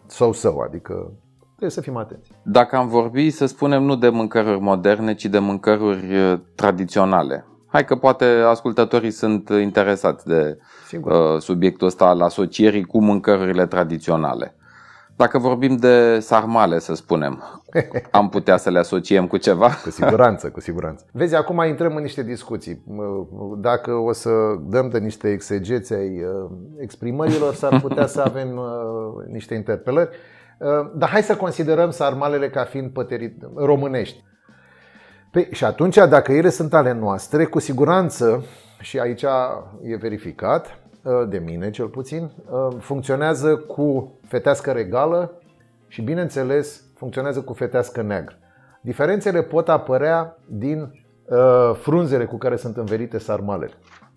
sau-sau, 0.05 0.59
adică 0.59 1.11
trebuie 1.47 1.69
să 1.69 1.81
fim 1.81 1.97
atenți. 1.97 2.31
Dacă 2.43 2.75
am 2.75 2.87
vorbit, 2.87 3.33
să 3.33 3.45
spunem, 3.45 3.83
nu 3.83 3.95
de 3.95 4.09
mâncăruri 4.09 4.59
moderne, 4.59 5.13
ci 5.13 5.25
de 5.25 5.39
mâncăruri 5.39 6.15
uh, 6.15 6.39
tradiționale. 6.55 7.45
Hai 7.67 7.85
că 7.85 7.95
poate 7.95 8.25
ascultătorii 8.25 9.11
sunt 9.11 9.49
interesați 9.49 10.25
de 10.25 10.57
Sigur. 10.87 11.39
subiectul 11.39 11.87
ăsta 11.87 12.05
al 12.05 12.21
asocierii 12.21 12.85
cu 12.85 13.01
mâncărurile 13.01 13.65
tradiționale. 13.65 14.55
Dacă 15.17 15.37
vorbim 15.37 15.75
de 15.75 16.19
sarmale, 16.19 16.79
să 16.79 16.95
spunem, 16.95 17.61
am 18.11 18.29
putea 18.29 18.57
să 18.57 18.69
le 18.69 18.79
asociem 18.79 19.27
cu 19.27 19.37
ceva? 19.37 19.69
Cu 19.83 19.89
siguranță, 19.89 20.49
cu 20.49 20.59
siguranță. 20.59 21.05
Vezi, 21.11 21.35
acum 21.35 21.63
intrăm 21.67 21.95
în 21.95 22.01
niște 22.01 22.23
discuții. 22.23 22.83
Dacă 23.57 23.91
o 23.91 24.11
să 24.11 24.29
dăm 24.61 24.89
de 24.89 24.99
niște 24.99 25.31
exegeți 25.31 25.93
ai 25.93 26.23
uh, 26.23 26.49
exprimărilor, 26.79 27.53
s-ar 27.53 27.79
putea 27.81 28.05
să 28.05 28.21
avem 28.21 28.57
uh, 28.57 29.25
niște 29.31 29.55
interpelări. 29.55 30.09
Uh, 30.59 30.91
dar 30.95 31.09
hai 31.09 31.23
să 31.23 31.35
considerăm 31.35 31.89
sarmalele 31.89 32.49
ca 32.49 32.63
fiind 32.63 32.91
păterit 32.91 33.41
românești. 33.55 34.23
Păi, 35.31 35.47
și 35.51 35.63
atunci, 35.63 35.95
dacă 35.95 36.31
ele 36.31 36.49
sunt 36.49 36.73
ale 36.73 36.93
noastre, 36.93 37.45
cu 37.45 37.59
siguranță, 37.59 38.43
și 38.79 38.99
aici 38.99 39.25
e 39.81 39.95
verificat, 39.95 40.65
Uh, 40.65 40.86
de 41.29 41.37
mine 41.37 41.69
cel 41.69 41.87
puțin, 41.87 42.31
uh, 42.49 42.77
funcționează 42.79 43.55
cu 43.55 44.19
fetească 44.27 44.71
regală 44.71 45.41
și, 45.87 46.01
bineînțeles, 46.01 46.83
funcționează 46.95 47.41
cu 47.41 47.53
fetească 47.53 48.01
neagră. 48.01 48.35
Diferențele 48.81 49.41
pot 49.41 49.69
apărea 49.69 50.37
din 50.45 50.81
uh, 51.25 51.75
frunzele 51.75 52.25
cu 52.25 52.37
care 52.37 52.55
sunt 52.55 52.77
învelite 52.77 53.17
sarmalele. 53.17 53.73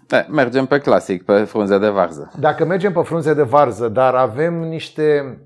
E, 0.08 0.26
mergem 0.30 0.66
pe 0.66 0.78
clasic, 0.78 1.24
pe 1.24 1.44
frunze 1.44 1.78
de 1.78 1.88
varză. 1.88 2.30
Dacă 2.38 2.64
mergem 2.64 2.92
pe 2.92 3.02
frunze 3.02 3.34
de 3.34 3.42
varză, 3.42 3.88
dar 3.88 4.14
avem 4.14 4.54
niște, 4.54 5.38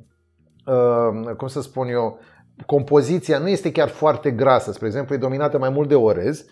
cum 1.36 1.48
să 1.48 1.60
spun 1.60 1.88
eu, 1.88 2.18
compoziția 2.66 3.38
nu 3.38 3.48
este 3.48 3.72
chiar 3.72 3.88
foarte 3.88 4.30
grasă, 4.30 4.72
spre 4.72 4.86
exemplu, 4.86 5.14
e 5.14 5.18
dominată 5.18 5.58
mai 5.58 5.70
mult 5.70 5.88
de 5.88 5.94
orez, 5.94 6.44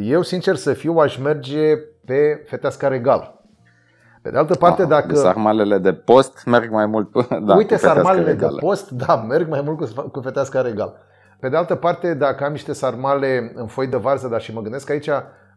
eu, 0.00 0.22
sincer 0.22 0.56
să 0.56 0.72
fiu, 0.72 0.92
aș 0.92 1.16
merge 1.16 1.76
pe 2.04 2.42
fetească 2.46 2.86
regală. 2.86 3.35
Pe 4.26 4.32
de 4.32 4.38
altă 4.38 4.54
parte, 4.54 4.82
ah, 4.82 4.88
dacă... 4.88 5.14
Sarmalele 5.14 5.78
de 5.78 5.92
post 5.92 6.44
merg 6.44 6.70
mai 6.70 6.86
mult 6.86 7.10
da, 7.46 7.56
Uite, 7.56 7.76
sarmalele 7.76 8.30
regală. 8.30 8.52
de 8.52 8.66
post, 8.66 8.90
da, 8.90 9.16
merg 9.16 9.48
mai 9.48 9.60
mult 9.64 9.78
cu, 9.78 10.08
cu 10.08 10.20
fetească 10.20 10.60
regal. 10.60 10.94
Pe 11.40 11.48
de 11.48 11.56
altă 11.56 11.74
parte, 11.74 12.14
dacă 12.14 12.44
am 12.44 12.52
niște 12.52 12.72
sarmale 12.72 13.52
în 13.54 13.66
foi 13.66 13.86
de 13.86 13.96
varză, 13.96 14.28
dar 14.28 14.40
și 14.40 14.54
mă 14.54 14.60
gândesc 14.60 14.90
aici 14.90 15.08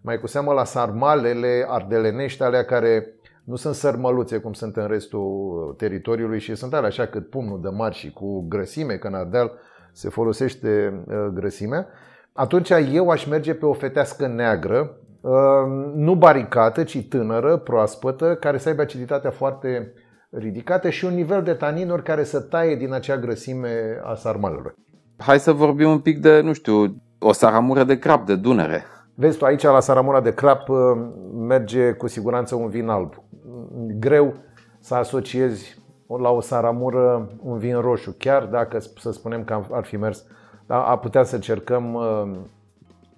mai 0.02 0.20
cu 0.20 0.28
seamă 0.28 0.54
la 0.54 0.64
sarmalele 0.64 1.66
ardelenești 1.68 2.44
alea 2.44 2.66
care 2.66 3.14
nu 3.44 3.56
sunt 3.56 3.76
sărmăluțe 3.76 4.38
cum 4.38 4.54
sunt 4.54 4.78
în 4.78 4.88
restul 4.88 5.74
teritoriului 5.78 6.40
și 6.40 6.56
sunt 6.56 6.74
alea 6.74 6.88
așa 6.88 7.06
cât 7.06 7.30
pumnul 7.30 7.62
de 7.62 7.70
mari 7.70 7.96
și 7.96 8.12
cu 8.12 8.46
grăsime, 8.48 8.94
că 8.94 9.08
în 9.08 9.14
Ardeal 9.14 9.52
se 9.92 10.10
folosește 10.10 11.04
uh, 11.08 11.16
grăsimea, 11.34 11.88
atunci 12.34 12.70
eu 12.92 13.10
aș 13.10 13.26
merge 13.26 13.54
pe 13.54 13.66
o 13.66 13.74
fetească 13.74 14.28
neagră, 14.28 14.78
Ehm, 14.78 14.99
nu 15.96 16.16
baricată, 16.16 16.84
ci 16.84 17.08
tânără, 17.08 17.58
proaspătă, 17.58 18.36
care 18.36 18.58
să 18.58 18.70
aibă 18.70 18.82
aciditatea 18.82 19.32
foarte 19.32 19.94
ridicată 20.30 20.90
și 20.90 21.06
un 21.06 21.14
nivel 21.14 21.44
de 21.44 21.54
taninuri 21.54 22.04
care 22.04 22.24
să 22.24 22.40
taie 22.40 22.76
din 22.76 22.94
acea 22.94 23.18
grăsime 23.18 24.02
a 24.04 24.14
sarmalelor. 24.14 24.76
Hai 25.18 25.40
să 25.40 25.52
vorbim 25.52 25.90
un 25.90 26.00
pic 26.00 26.20
de, 26.20 26.42
nu 26.42 26.54
știu, 26.54 26.96
o 27.20 27.32
saramură 27.32 27.84
de 27.84 28.00
crap 28.00 28.26
de 28.26 28.36
Dunăre. 28.36 28.84
Vezi 29.16 29.38
tu, 29.38 29.46
aici 29.46 29.64
la 29.64 29.80
saramura 29.80 30.22
de 30.22 30.34
crap 30.34 30.70
ehm, 30.70 31.14
merge 31.48 31.92
cu 31.92 32.08
siguranță 32.08 32.56
un 32.56 32.70
vin 32.70 32.88
alb. 32.88 33.14
Greu 34.00 34.34
să 34.80 34.96
asociezi 34.96 35.78
la 36.22 36.30
o 36.30 36.42
saramură 36.42 37.30
un 37.44 37.58
vin 37.58 37.80
roșu, 37.80 38.16
chiar 38.18 38.46
dacă 38.46 38.80
să 38.98 39.12
spunem 39.12 39.44
că 39.44 39.62
ar 39.72 39.84
fi 39.84 39.98
mers, 39.98 40.26
a 40.68 40.98
putea 40.98 41.24
să 41.24 41.38
cercăm 41.38 41.84
ehm, 41.84 42.50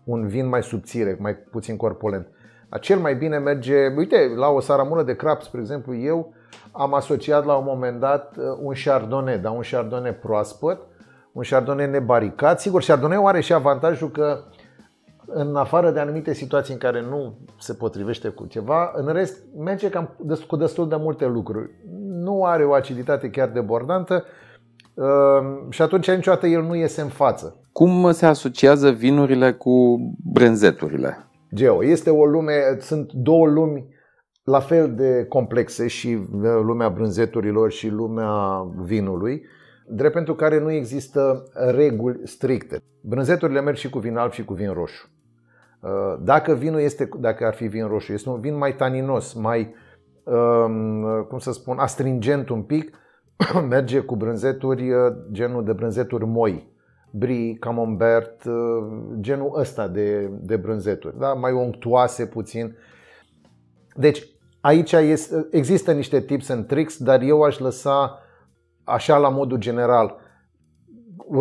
un 0.03 0.27
vin 0.27 0.47
mai 0.47 0.63
subțire, 0.63 1.17
mai 1.19 1.35
puțin 1.35 1.77
corpulent. 1.77 2.27
Dar 2.69 2.79
cel 2.79 2.99
mai 2.99 3.15
bine 3.15 3.37
merge, 3.37 3.93
uite, 3.97 4.31
la 4.35 4.47
o 4.47 4.59
saramură 4.59 5.03
de 5.03 5.15
crap, 5.15 5.41
spre 5.41 5.59
exemplu, 5.59 5.95
eu 5.95 6.33
am 6.71 6.93
asociat 6.93 7.45
la 7.45 7.53
un 7.53 7.63
moment 7.67 7.99
dat 7.99 8.35
uh, 8.37 8.43
un 8.61 8.73
chardonnay, 8.83 9.39
dar 9.39 9.51
un 9.51 9.61
chardonnay 9.71 10.15
proaspăt, 10.15 10.81
un 11.31 11.43
chardonnay 11.49 11.89
nebaricat. 11.89 12.59
Sigur, 12.59 12.83
chardonnay 12.83 13.21
are 13.23 13.41
și 13.41 13.53
avantajul 13.53 14.11
că 14.11 14.39
în 15.25 15.55
afară 15.55 15.91
de 15.91 15.99
anumite 15.99 16.33
situații 16.33 16.73
în 16.73 16.79
care 16.79 17.01
nu 17.01 17.37
se 17.59 17.73
potrivește 17.73 18.29
cu 18.29 18.45
ceva, 18.45 18.91
în 18.95 19.13
rest 19.13 19.43
merge 19.57 19.89
cam 19.89 20.09
cu 20.47 20.55
destul 20.55 20.89
de 20.89 20.95
multe 20.95 21.25
lucruri. 21.25 21.69
Nu 22.09 22.45
are 22.45 22.63
o 22.63 22.73
aciditate 22.73 23.29
chiar 23.29 23.47
debordantă 23.49 24.13
uh, 24.13 24.40
și 25.69 25.81
atunci 25.81 26.11
niciodată 26.11 26.47
el 26.47 26.61
nu 26.61 26.75
iese 26.75 27.01
în 27.01 27.09
față. 27.09 27.65
Cum 27.71 28.11
se 28.11 28.25
asociază 28.25 28.91
vinurile 28.91 29.53
cu 29.53 29.97
brânzeturile? 30.33 31.17
Geo. 31.55 31.83
Este 31.83 32.09
o 32.09 32.25
lume, 32.25 32.53
sunt 32.79 33.11
două 33.13 33.47
lumi 33.47 33.89
la 34.43 34.59
fel 34.59 34.95
de 34.95 35.25
complexe 35.29 35.87
și 35.87 36.07
uh, 36.07 36.41
lumea 36.41 36.89
brânzeturilor 36.89 37.71
și 37.71 37.89
lumea 37.89 38.63
vinului, 38.83 39.45
drept 39.87 40.13
pentru 40.13 40.35
care 40.35 40.59
nu 40.59 40.71
există 40.71 41.43
reguli 41.53 42.19
stricte. 42.23 42.81
Brânzeturile 43.01 43.61
merg 43.61 43.75
și 43.75 43.89
cu 43.89 43.99
vin 43.99 44.17
alb 44.17 44.31
și 44.31 44.45
cu 44.45 44.53
vin 44.53 44.73
roșu. 44.73 45.09
Uh, 45.81 45.89
dacă 46.23 46.53
vinul 46.53 46.79
este, 46.79 47.09
dacă 47.19 47.45
ar 47.45 47.53
fi 47.53 47.67
vin 47.67 47.87
roșu, 47.87 48.13
este 48.13 48.29
un 48.29 48.39
vin 48.39 48.57
mai 48.57 48.75
taninos, 48.75 49.33
mai, 49.33 49.75
um, 50.23 51.25
cum 51.29 51.37
să 51.37 51.51
spun, 51.51 51.77
astringent 51.77 52.49
un 52.49 52.61
pic, 52.61 52.95
merge 53.69 53.99
cu 53.99 54.15
brânzeturi, 54.15 54.91
uh, 54.91 55.13
genul 55.31 55.63
de 55.63 55.73
brânzeturi 55.73 56.25
moi, 56.25 56.69
brie, 57.11 57.57
camembert, 57.59 58.43
genul 59.19 59.59
ăsta 59.59 59.87
de, 59.87 60.29
de 60.41 60.55
brânzeturi, 60.55 61.19
da? 61.19 61.33
mai 61.33 61.51
onctuoase 61.51 62.25
puțin. 62.25 62.75
Deci 63.95 64.27
aici 64.61 64.91
este, 64.91 65.47
există 65.51 65.91
niște 65.91 66.21
tips 66.21 66.49
and 66.49 66.67
tricks, 66.67 66.97
dar 66.97 67.21
eu 67.21 67.41
aș 67.41 67.59
lăsa 67.59 68.19
așa 68.83 69.17
la 69.17 69.29
modul 69.29 69.57
general 69.57 70.21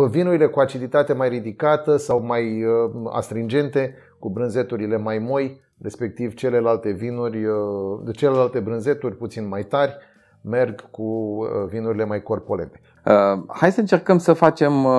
vinurile 0.09 0.47
cu 0.47 0.59
aciditate 0.59 1.13
mai 1.13 1.29
ridicată 1.29 1.97
sau 1.97 2.21
mai 2.21 2.63
uh, 2.63 2.91
astringente, 3.09 3.95
cu 4.19 4.29
brânzeturile 4.29 4.97
mai 4.97 5.17
moi, 5.17 5.61
respectiv 5.81 6.33
celelalte 6.33 6.91
vinuri, 6.91 7.45
uh, 7.45 7.99
de 8.03 8.11
celelalte 8.11 8.59
brânzeturi 8.59 9.17
puțin 9.17 9.47
mai 9.47 9.63
tari, 9.63 9.97
merg 10.41 10.89
cu 10.91 11.01
uh, 11.01 11.47
vinurile 11.69 12.05
mai 12.05 12.21
corpolente. 12.21 12.81
Uh, 13.05 13.43
hai 13.47 13.71
să 13.71 13.79
încercăm 13.79 14.17
să 14.17 14.33
facem 14.33 14.83
uh, 14.83 14.93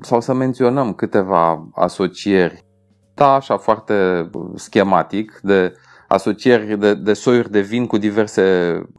sau 0.00 0.20
să 0.20 0.34
menționăm 0.34 0.92
câteva 0.92 1.68
asocieri, 1.74 2.64
da, 3.14 3.32
așa 3.32 3.56
foarte 3.56 4.30
schematic, 4.54 5.40
de 5.42 5.72
asocieri 6.08 6.78
de, 6.78 6.94
de 6.94 7.12
soiuri 7.12 7.50
de 7.50 7.60
vin 7.60 7.86
cu 7.86 7.96
diverse 7.96 8.42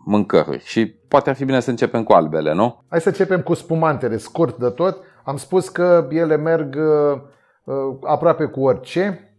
mâncăruri. 0.05 0.63
Și 0.63 0.87
poate 0.87 1.29
ar 1.29 1.35
fi 1.35 1.45
bine 1.45 1.59
să 1.59 1.69
începem 1.69 2.03
cu 2.03 2.13
albele, 2.13 2.53
nu? 2.53 2.83
Hai 2.89 3.01
să 3.01 3.07
începem 3.07 3.41
cu 3.41 3.53
spumantele, 3.53 4.17
scurt 4.17 4.57
de 4.57 4.69
tot. 4.69 4.97
Am 5.23 5.37
spus 5.37 5.69
că 5.69 6.07
ele 6.09 6.37
merg 6.37 6.75
uh, 6.75 7.21
uh, 7.63 7.97
aproape 8.03 8.45
cu 8.45 8.61
orice. 8.61 9.33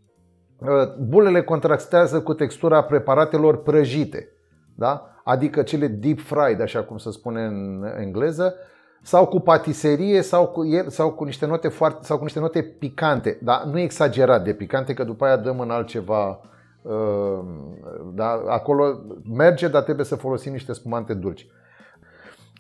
Uh, 0.59 0.69
bulele 1.09 1.43
contrastează 1.43 2.21
cu 2.21 2.35
textura 2.35 2.83
preparatelor 2.83 3.63
prăjite, 3.63 4.29
da? 4.77 5.11
Adică 5.31 5.63
cele 5.63 5.87
deep 5.87 6.19
fried, 6.21 6.61
așa 6.61 6.83
cum 6.83 6.97
se 6.97 7.11
spune 7.11 7.45
în 7.45 7.85
engleză, 7.99 8.55
sau 9.03 9.27
cu 9.27 9.41
patiserie 9.41 10.23
sau 10.23 10.47
cu, 10.47 10.63
sau 10.87 11.11
cu 11.13 11.25
niște 11.25 11.47
note 11.47 11.69
foarte 11.69 12.05
sau 12.05 12.17
cu 12.17 12.23
niște 12.23 12.41
note 12.41 12.63
picante, 12.63 13.39
dar 13.43 13.63
nu 13.63 13.79
exagerat 13.79 14.45
de 14.45 14.53
picante, 14.53 14.95
că 14.95 15.05
după 15.05 15.25
aia 15.25 15.37
dăm 15.37 15.61
în 15.61 15.71
altceva 15.71 16.41
Ehm, 16.87 17.79
da? 18.15 18.43
Acolo 18.49 19.01
merge, 19.37 19.69
dar 19.69 19.83
trebuie 19.83 20.05
să 20.05 20.17
folosim 20.17 20.53
niște 20.53 20.73
spumante 20.73 21.15
dulci. 21.15 21.47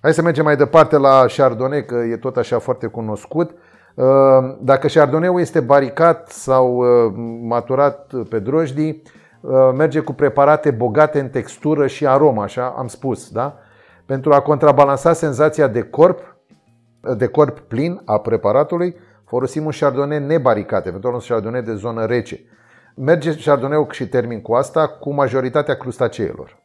Hai 0.00 0.12
să 0.12 0.22
mergem 0.22 0.44
mai 0.44 0.56
departe 0.56 0.96
la 0.96 1.24
Chardonnay, 1.36 1.84
că 1.84 1.94
e 1.94 2.16
tot 2.16 2.36
așa 2.36 2.58
foarte 2.58 2.86
cunoscut. 2.86 3.50
Ehm, 3.94 4.58
dacă 4.62 4.86
Chardonnay 4.86 5.40
este 5.40 5.60
baricat 5.60 6.28
sau 6.28 6.84
ehm, 6.84 7.20
maturat 7.46 8.12
pe 8.28 8.38
drojdii, 8.38 9.02
merge 9.74 10.00
cu 10.00 10.12
preparate 10.12 10.70
bogate 10.70 11.20
în 11.20 11.28
textură 11.28 11.86
și 11.86 12.06
aromă, 12.06 12.42
așa 12.42 12.74
am 12.78 12.86
spus, 12.86 13.30
da? 13.30 13.58
Pentru 14.06 14.32
a 14.32 14.40
contrabalansa 14.40 15.12
senzația 15.12 15.66
de 15.66 15.82
corp, 15.82 16.36
de 17.16 17.26
corp 17.26 17.58
plin 17.58 18.02
a 18.04 18.18
preparatului, 18.18 18.96
folosim 19.24 19.64
un 19.64 19.70
Chardonnay 19.78 20.20
nebaricat, 20.20 20.86
eventual 20.86 21.14
un 21.14 21.20
Chardonnay 21.28 21.62
de 21.62 21.74
zonă 21.74 22.04
rece. 22.04 22.40
Merge 22.94 23.34
Chardonnay 23.34 23.86
și 23.90 24.08
termin 24.08 24.42
cu 24.42 24.52
asta 24.52 24.88
cu 24.88 25.12
majoritatea 25.12 25.76
crustaceelor. 25.76 26.58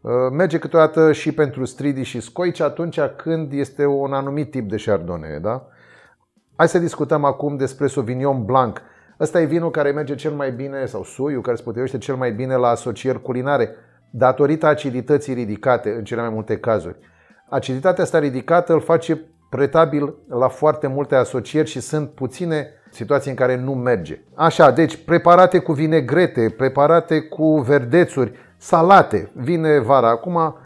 Uh, 0.00 0.12
merge 0.30 0.58
câteodată 0.58 1.12
și 1.12 1.32
pentru 1.32 1.64
stridi 1.64 2.02
și 2.02 2.20
scoici 2.20 2.60
atunci 2.60 3.00
când 3.00 3.52
este 3.52 3.86
un 3.86 4.12
anumit 4.12 4.50
tip 4.50 4.68
de 4.68 4.82
Chardonnay. 4.84 5.40
Da? 5.40 5.66
Hai 6.56 6.68
să 6.68 6.78
discutăm 6.78 7.24
acum 7.24 7.56
despre 7.56 7.86
Sauvignon 7.86 8.44
Blanc. 8.44 8.82
Ăsta 9.20 9.40
e 9.40 9.44
vinul 9.44 9.70
care 9.70 9.90
merge 9.90 10.14
cel 10.14 10.32
mai 10.32 10.52
bine, 10.52 10.86
sau 10.86 11.04
suiul 11.04 11.42
care 11.42 11.56
se 11.56 11.62
potrivește 11.62 11.98
cel 11.98 12.14
mai 12.14 12.32
bine 12.32 12.54
la 12.54 12.68
asocieri 12.68 13.22
culinare, 13.22 13.70
datorită 14.10 14.66
acidității 14.66 15.34
ridicate 15.34 15.90
în 15.90 16.04
cele 16.04 16.20
mai 16.20 16.30
multe 16.30 16.58
cazuri. 16.58 16.96
Aciditatea 17.48 18.04
asta 18.04 18.18
ridicată 18.18 18.72
îl 18.72 18.80
face 18.80 19.20
pretabil 19.50 20.14
la 20.28 20.48
foarte 20.48 20.86
multe 20.86 21.14
asocieri 21.14 21.68
și 21.68 21.80
sunt 21.80 22.10
puține 22.10 22.68
situații 22.90 23.30
în 23.30 23.36
care 23.36 23.56
nu 23.56 23.74
merge. 23.74 24.20
Așa, 24.34 24.70
deci 24.70 25.04
preparate 25.04 25.58
cu 25.58 25.72
vinegrete, 25.72 26.54
preparate 26.56 27.20
cu 27.20 27.58
verdețuri, 27.58 28.32
salate. 28.56 29.30
Vine 29.34 29.78
vara. 29.78 30.08
Acum 30.08 30.56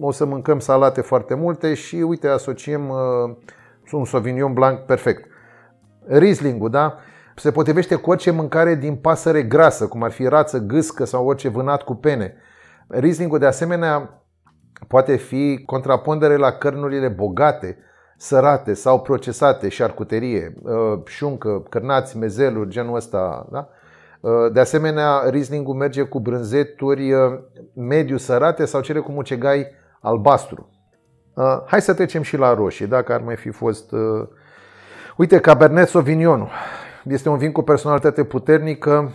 o 0.00 0.10
să 0.10 0.24
mâncăm 0.24 0.58
salate 0.58 1.00
foarte 1.00 1.34
multe 1.34 1.74
și 1.74 1.96
uite, 1.96 2.28
asociem 2.28 2.88
uh, 2.88 2.96
un 3.92 4.04
Sauvignon 4.04 4.52
Blanc 4.52 4.78
perfect. 4.78 5.30
Riesling-ul, 6.06 6.70
da? 6.70 6.98
Se 7.38 7.50
potrivește 7.50 7.94
cu 7.94 8.10
orice 8.10 8.30
mâncare 8.30 8.74
din 8.74 8.96
pasăre 8.96 9.42
grasă, 9.42 9.86
cum 9.86 10.02
ar 10.02 10.10
fi 10.10 10.26
rață, 10.26 10.58
gâscă 10.58 11.04
sau 11.04 11.26
orice 11.26 11.48
vânat 11.48 11.82
cu 11.82 11.94
pene. 11.94 12.34
Riesling-ul 12.88 13.38
de 13.38 13.46
asemenea 13.46 14.22
poate 14.88 15.16
fi 15.16 15.62
contrapondere 15.66 16.36
la 16.36 16.50
cărnurile 16.50 17.08
bogate, 17.08 17.78
sărate 18.16 18.74
sau 18.74 19.00
procesate, 19.00 19.68
șarcuterie, 19.68 20.54
uh, 20.62 21.00
șuncă, 21.06 21.62
cărnați, 21.68 22.16
mezeluri, 22.18 22.68
genul 22.68 22.96
ăsta. 22.96 23.46
Da? 23.50 23.68
Uh, 24.20 24.52
de 24.52 24.60
asemenea, 24.60 25.22
Riesling-ul 25.28 25.74
merge 25.74 26.02
cu 26.02 26.20
brânzeturi 26.20 27.12
uh, 27.12 27.38
mediu 27.74 28.16
sărate 28.16 28.64
sau 28.64 28.80
cele 28.80 29.00
cu 29.00 29.12
mucegai 29.12 29.66
albastru. 30.00 30.70
Hai 31.66 31.80
să 31.80 31.94
trecem 31.94 32.22
și 32.22 32.36
la 32.36 32.54
roșii, 32.54 32.86
dacă 32.86 33.12
ar 33.12 33.20
mai 33.20 33.36
fi 33.36 33.50
fost... 33.50 33.92
Uite, 35.16 35.40
Cabernet 35.40 35.88
Sauvignon 35.88 36.50
este 37.08 37.28
un 37.28 37.38
vin 37.38 37.52
cu 37.52 37.62
personalitate 37.62 38.24
puternică, 38.24 39.12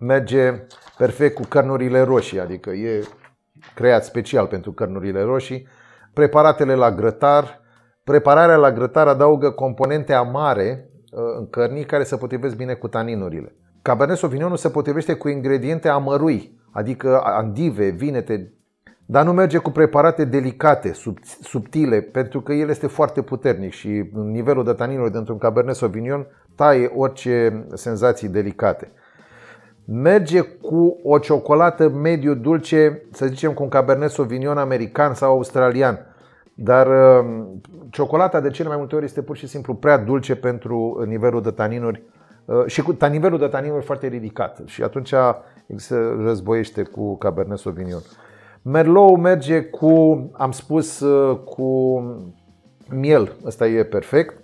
merge 0.00 0.66
perfect 0.98 1.34
cu 1.34 1.42
cărnurile 1.48 2.00
roșii, 2.00 2.40
adică 2.40 2.70
e 2.70 3.04
creat 3.74 4.04
special 4.04 4.46
pentru 4.46 4.72
cărnurile 4.72 5.22
roșii. 5.22 5.66
Preparatele 6.12 6.74
la 6.74 6.90
grătar, 6.92 7.60
Prepararea 8.10 8.56
la 8.56 8.72
grătar 8.72 9.06
adaugă 9.06 9.50
componente 9.50 10.12
amare 10.12 10.90
uh, 11.10 11.20
în 11.38 11.50
cărnii 11.50 11.84
care 11.84 12.02
se 12.02 12.16
potrivesc 12.16 12.56
bine 12.56 12.74
cu 12.74 12.88
taninurile. 12.88 13.54
Cabernet 13.82 14.16
Sauvignon 14.16 14.56
se 14.56 14.70
potrivește 14.70 15.14
cu 15.14 15.28
ingrediente 15.28 15.88
amărui, 15.88 16.58
adică 16.70 17.20
andive, 17.24 17.88
vinete, 17.88 18.54
dar 19.06 19.24
nu 19.24 19.32
merge 19.32 19.58
cu 19.58 19.70
preparate 19.70 20.24
delicate, 20.24 20.92
subtile, 21.42 22.00
pentru 22.00 22.40
că 22.40 22.52
el 22.52 22.68
este 22.68 22.86
foarte 22.86 23.22
puternic 23.22 23.72
și 23.72 24.10
nivelul 24.12 24.64
de 24.64 24.72
taninuri 24.72 25.12
dintr-un 25.12 25.38
Cabernet 25.38 25.74
Sauvignon 25.74 26.26
taie 26.60 26.90
orice 26.94 27.64
senzații 27.74 28.28
delicate. 28.28 28.92
Merge 29.84 30.40
cu 30.40 31.00
o 31.02 31.18
ciocolată 31.18 31.88
mediu 31.88 32.34
dulce, 32.34 33.02
să 33.12 33.26
zicem 33.26 33.52
cu 33.52 33.62
un 33.62 33.68
Cabernet 33.68 34.10
Sauvignon 34.10 34.58
american 34.58 35.14
sau 35.14 35.32
australian, 35.32 35.98
dar 36.54 36.86
um, 36.86 37.60
ciocolata 37.90 38.40
de 38.40 38.50
cele 38.50 38.68
mai 38.68 38.76
multe 38.76 38.94
ori 38.94 39.04
este 39.04 39.22
pur 39.22 39.36
și 39.36 39.46
simplu 39.46 39.74
prea 39.74 39.98
dulce 39.98 40.36
pentru 40.36 41.04
nivelul 41.06 41.42
de 41.42 41.50
taninuri 41.50 42.02
uh, 42.44 42.66
și 42.66 42.82
cu 42.82 42.96
nivelul 43.10 43.38
de 43.38 43.46
taninuri 43.46 43.84
foarte 43.84 44.06
ridicat. 44.06 44.60
Și 44.64 44.82
atunci 44.82 45.14
se 45.76 45.96
războiește 46.24 46.82
cu 46.82 47.16
Cabernet 47.16 47.58
Sauvignon. 47.58 48.02
Merlot 48.62 49.16
merge 49.16 49.62
cu, 49.62 49.90
am 50.32 50.50
spus, 50.50 51.00
uh, 51.00 51.38
cu 51.38 52.00
miel, 52.90 53.36
ăsta 53.44 53.66
e 53.66 53.84
perfect, 53.84 54.34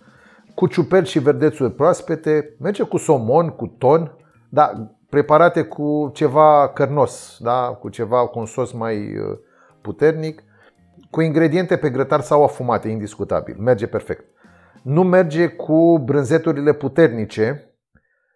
cu 0.57 0.66
ciuperci 0.66 1.09
și 1.09 1.19
verdețuri 1.19 1.73
proaspete, 1.73 2.57
merge 2.61 2.83
cu 2.83 2.97
somon, 2.97 3.49
cu 3.49 3.66
ton, 3.66 4.16
da, 4.49 4.73
preparate 5.09 5.62
cu 5.62 6.11
ceva 6.14 6.69
cărnos, 6.75 7.37
da, 7.40 7.79
cu 7.81 7.88
ceva 7.88 8.27
cu 8.27 8.38
un 8.38 8.47
sos 8.47 8.73
mai 8.73 8.97
uh, 8.97 9.38
puternic 9.81 10.42
cu 11.11 11.21
ingrediente 11.21 11.77
pe 11.77 11.90
grătar 11.90 12.21
sau 12.21 12.45
afumate, 12.45 12.88
indiscutabil. 12.88 13.57
Merge 13.59 13.87
perfect. 13.87 14.25
Nu 14.83 15.03
merge 15.03 15.47
cu 15.47 15.99
brânzeturile 16.05 16.73
puternice 16.73 17.71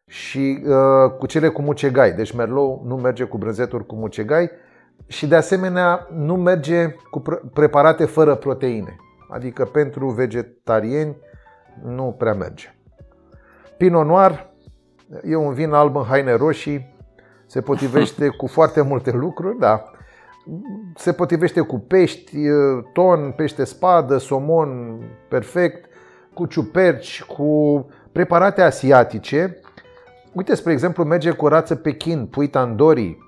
și 0.06 0.64
uh, 0.66 1.10
cu 1.18 1.26
cele 1.26 1.48
cu 1.48 1.62
mucegai. 1.62 2.12
Deci 2.12 2.32
Merlot 2.32 2.82
nu 2.84 2.96
merge 2.96 3.24
cu 3.24 3.38
brânzeturi 3.38 3.86
cu 3.86 3.94
mucegai 3.94 4.50
și 5.06 5.26
de 5.26 5.36
asemenea 5.36 6.08
nu 6.12 6.36
merge 6.36 6.94
cu 7.10 7.22
preparate 7.52 8.04
fără 8.04 8.34
proteine. 8.34 8.96
Adică 9.30 9.64
pentru 9.64 10.08
vegetariani 10.08 11.16
nu 11.84 12.14
prea 12.18 12.34
merge. 12.34 12.74
Pinot 13.76 14.06
Noir 14.06 14.46
e 15.22 15.36
un 15.36 15.52
vin 15.52 15.72
alb 15.72 15.96
în 15.96 16.04
haine 16.04 16.34
roșii, 16.34 16.94
se 17.46 17.60
potrivește 17.60 18.28
cu 18.38 18.46
foarte 18.46 18.80
multe 18.80 19.10
lucruri, 19.10 19.58
da 19.58 19.90
se 20.94 21.12
potrivește 21.12 21.60
cu 21.60 21.78
pești, 21.78 22.36
ton, 22.92 23.32
pește 23.36 23.64
spadă, 23.64 24.18
somon 24.18 25.00
perfect, 25.28 25.88
cu 26.34 26.46
ciuperci, 26.46 27.22
cu 27.22 27.86
preparate 28.12 28.62
asiatice, 28.62 29.60
Uite, 30.32 30.54
spre 30.54 30.72
exemplu, 30.72 31.04
merge 31.04 31.30
cu 31.30 31.46
rață 31.46 31.74
Pekin, 31.74 32.26
pui 32.26 32.48
tandoori, 32.48 33.18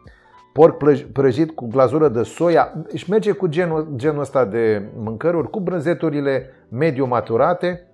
porc 0.52 0.76
prăjit 1.12 1.50
cu 1.50 1.66
glazură 1.66 2.08
de 2.08 2.22
soia. 2.22 2.72
Își 2.88 3.10
merge 3.10 3.32
cu 3.32 3.46
genul, 3.46 3.92
genul 3.96 4.20
ăsta 4.20 4.44
de 4.44 4.82
mâncăruri, 4.96 5.50
cu 5.50 5.60
brânzeturile 5.60 6.50
mediu 6.68 7.06
maturate 7.06 7.86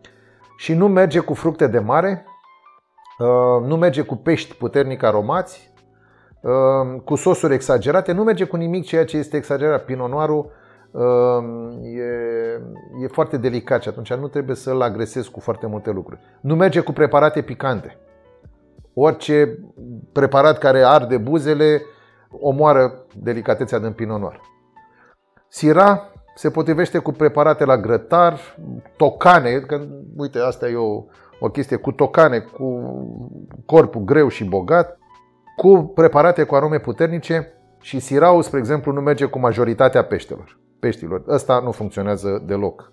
și 0.58 0.74
nu 0.74 0.88
merge 0.88 1.18
cu 1.18 1.34
fructe 1.34 1.66
de 1.66 1.78
mare, 1.78 2.24
uh, 3.18 3.66
nu 3.66 3.76
merge 3.76 4.02
cu 4.02 4.16
pești 4.16 4.54
puternic 4.54 5.02
aromați, 5.02 5.72
uh, 6.40 7.00
cu 7.04 7.14
sosuri 7.14 7.54
exagerate, 7.54 8.12
nu 8.12 8.22
merge 8.22 8.44
cu 8.44 8.56
nimic 8.56 8.84
ceea 8.84 9.04
ce 9.04 9.16
este 9.16 9.36
exagerat. 9.36 9.84
Pinot 9.84 10.10
Noirul 10.10 10.50
uh, 10.90 11.04
e, 11.82 13.02
e 13.02 13.06
foarte 13.06 13.36
delicat 13.36 13.82
și 13.82 13.88
atunci 13.88 14.14
nu 14.14 14.28
trebuie 14.28 14.56
să-l 14.56 14.80
agresezi 14.80 15.30
cu 15.30 15.40
foarte 15.40 15.66
multe 15.66 15.90
lucruri. 15.90 16.20
Nu 16.40 16.54
merge 16.54 16.80
cu 16.80 16.92
preparate 16.92 17.42
picante. 17.42 17.98
Orice 18.94 19.58
preparat 20.12 20.58
care 20.58 20.82
arde 20.84 21.16
buzele 21.16 21.82
omoară 22.30 23.06
delicatețea 23.16 23.78
din 23.78 23.92
Pinot 23.92 24.20
Noir. 24.20 24.40
Sira 25.48 26.12
se 26.38 26.50
potrivește 26.50 26.98
cu 26.98 27.12
preparate 27.12 27.64
la 27.64 27.76
grătar, 27.78 28.38
tocane, 28.96 29.58
că, 29.58 29.86
uite, 30.16 30.38
asta 30.38 30.68
e 30.68 30.76
o, 30.76 31.04
o 31.40 31.48
chestie, 31.48 31.76
cu 31.76 31.92
tocane, 31.92 32.38
cu 32.38 32.82
corpul 33.66 34.02
greu 34.02 34.28
și 34.28 34.44
bogat, 34.44 34.98
cu 35.56 35.92
preparate 35.94 36.42
cu 36.42 36.54
arome 36.54 36.78
puternice 36.78 37.52
și 37.80 37.98
sirau, 37.98 38.42
spre 38.42 38.58
exemplu, 38.58 38.92
nu 38.92 39.00
merge 39.00 39.24
cu 39.24 39.38
majoritatea 39.38 40.04
peștelor, 40.04 40.58
peștilor. 40.78 41.22
Ăsta 41.28 41.60
nu 41.64 41.70
funcționează 41.70 42.42
deloc 42.46 42.92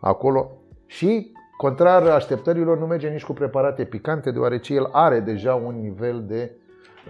acolo 0.00 0.50
și, 0.86 1.32
contrar 1.56 2.06
așteptărilor, 2.06 2.78
nu 2.78 2.86
merge 2.86 3.08
nici 3.08 3.24
cu 3.24 3.32
preparate 3.32 3.84
picante, 3.84 4.30
deoarece 4.30 4.74
el 4.74 4.88
are 4.92 5.20
deja 5.20 5.54
un 5.54 5.80
nivel 5.80 6.24
de 6.26 6.50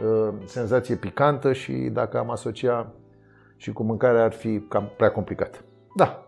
uh, 0.04 0.34
senzație 0.44 0.94
picantă 0.94 1.52
și 1.52 1.72
dacă 1.72 2.18
am 2.18 2.30
asocia 2.30 2.92
și 3.56 3.72
cu 3.72 3.82
mâncarea 3.82 4.24
ar 4.24 4.32
fi 4.32 4.60
cam 4.68 4.90
prea 4.96 5.10
complicat. 5.10 5.64
Da. 5.94 6.18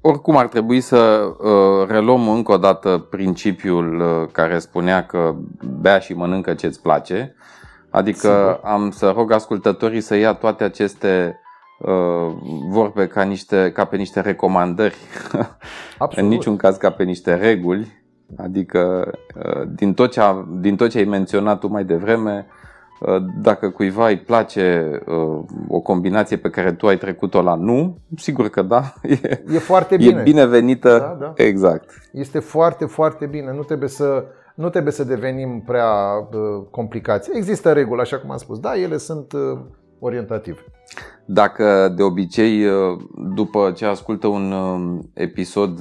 Oricum 0.00 0.36
ar 0.36 0.48
trebui 0.48 0.80
să 0.80 1.30
uh, 1.38 1.88
reluăm 1.88 2.28
încă 2.28 2.52
o 2.52 2.56
dată 2.56 3.06
principiul 3.10 4.00
uh, 4.00 4.28
care 4.32 4.58
spunea 4.58 5.06
că 5.06 5.34
bea 5.80 5.98
și 5.98 6.12
mănâncă 6.12 6.54
ce-ți 6.54 6.82
place. 6.82 7.34
Adică 7.90 8.18
Sigur. 8.18 8.60
am 8.62 8.90
să 8.90 9.12
rog 9.16 9.32
ascultătorii 9.32 10.00
să 10.00 10.14
ia 10.14 10.32
toate 10.32 10.64
aceste 10.64 11.40
uh, 11.78 12.36
vorbe 12.68 13.06
ca, 13.06 13.22
niște, 13.22 13.72
ca 13.72 13.84
pe 13.84 13.96
niște 13.96 14.20
recomandări, 14.20 14.96
în 16.16 16.26
niciun 16.26 16.56
caz 16.56 16.76
ca 16.76 16.90
pe 16.90 17.02
niște 17.02 17.34
reguli. 17.34 18.04
Adică 18.36 19.10
uh, 19.34 19.68
din 19.74 19.94
tot, 19.94 20.10
ce 20.10 20.20
a, 20.20 20.46
din 20.48 20.76
tot 20.76 20.90
ce 20.90 20.98
ai 20.98 21.04
menționat 21.04 21.58
tu 21.58 21.68
mai 21.68 21.84
devreme, 21.84 22.46
Uh, 22.46 22.65
dacă 23.42 23.70
cuiva 23.70 24.08
îi 24.08 24.18
place 24.18 24.90
uh, 25.06 25.44
o 25.68 25.80
combinație 25.80 26.36
pe 26.36 26.50
care 26.50 26.72
tu 26.72 26.86
ai 26.86 26.96
trecut-o 26.96 27.42
la 27.42 27.54
nu, 27.54 27.98
sigur 28.16 28.48
că 28.48 28.62
da. 28.62 28.92
E, 29.02 29.42
e 29.52 29.58
foarte 29.58 29.96
bine. 29.96 30.20
E 30.20 30.22
binevenită. 30.22 31.16
Da, 31.18 31.26
da. 31.26 31.44
Exact. 31.44 31.90
Este 32.12 32.38
foarte, 32.38 32.84
foarte 32.84 33.26
bine. 33.26 33.52
Nu 33.52 33.62
trebuie 33.62 33.88
să, 33.88 34.24
nu 34.54 34.68
trebuie 34.68 34.92
să 34.92 35.04
devenim 35.04 35.62
prea 35.66 35.92
uh, 36.32 36.62
complicați. 36.70 37.30
Există 37.32 37.72
reguli, 37.72 38.00
așa 38.00 38.18
cum 38.18 38.30
am 38.30 38.36
spus. 38.36 38.58
Da, 38.58 38.76
ele 38.76 38.96
sunt 38.96 39.32
orientative. 39.98 40.64
Dacă 41.24 41.92
de 41.96 42.02
obicei, 42.02 42.64
după 43.34 43.72
ce 43.76 43.84
ascultă 43.84 44.26
un 44.26 44.54
episod 45.12 45.80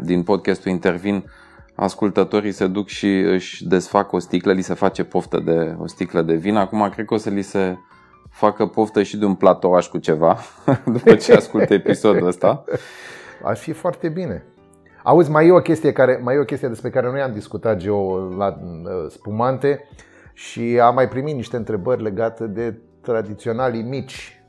din 0.00 0.22
podcastul 0.22 0.70
Intervin, 0.70 1.24
ascultătorii 1.74 2.52
se 2.52 2.66
duc 2.66 2.86
și 2.86 3.18
își 3.18 3.66
desfac 3.66 4.12
o 4.12 4.18
sticlă, 4.18 4.52
li 4.52 4.62
se 4.62 4.74
face 4.74 5.04
poftă 5.04 5.40
de 5.40 5.76
o 5.78 5.86
sticlă 5.86 6.22
de 6.22 6.34
vin. 6.34 6.56
Acum 6.56 6.88
cred 6.92 7.06
că 7.06 7.14
o 7.14 7.16
să 7.16 7.30
li 7.30 7.42
se 7.42 7.78
facă 8.30 8.66
poftă 8.66 9.02
și 9.02 9.16
de 9.16 9.24
un 9.24 9.34
platouaș 9.34 9.86
cu 9.86 9.98
ceva, 9.98 10.38
după 10.94 11.14
ce 11.14 11.32
ascultă 11.32 11.74
episodul 11.74 12.26
ăsta. 12.26 12.64
Ar 13.42 13.56
fi 13.56 13.72
foarte 13.72 14.08
bine. 14.08 14.44
Auzi, 15.02 15.30
mai 15.30 15.46
e 15.46 15.52
o 15.52 15.60
chestie, 15.60 15.92
care, 15.92 16.20
mai 16.22 16.34
e 16.34 16.38
o 16.38 16.44
chestie 16.44 16.68
despre 16.68 16.90
care 16.90 17.10
noi 17.10 17.20
am 17.20 17.32
discutat, 17.32 17.76
Geo, 17.76 18.18
la 18.36 18.46
uh, 18.46 19.10
spumante 19.10 19.88
și 20.32 20.78
am 20.82 20.94
mai 20.94 21.08
primit 21.08 21.34
niște 21.34 21.56
întrebări 21.56 22.02
legate 22.02 22.46
de 22.46 22.78
tradiționalii 23.00 23.82
mici 23.82 24.38
Uh, 24.38 24.43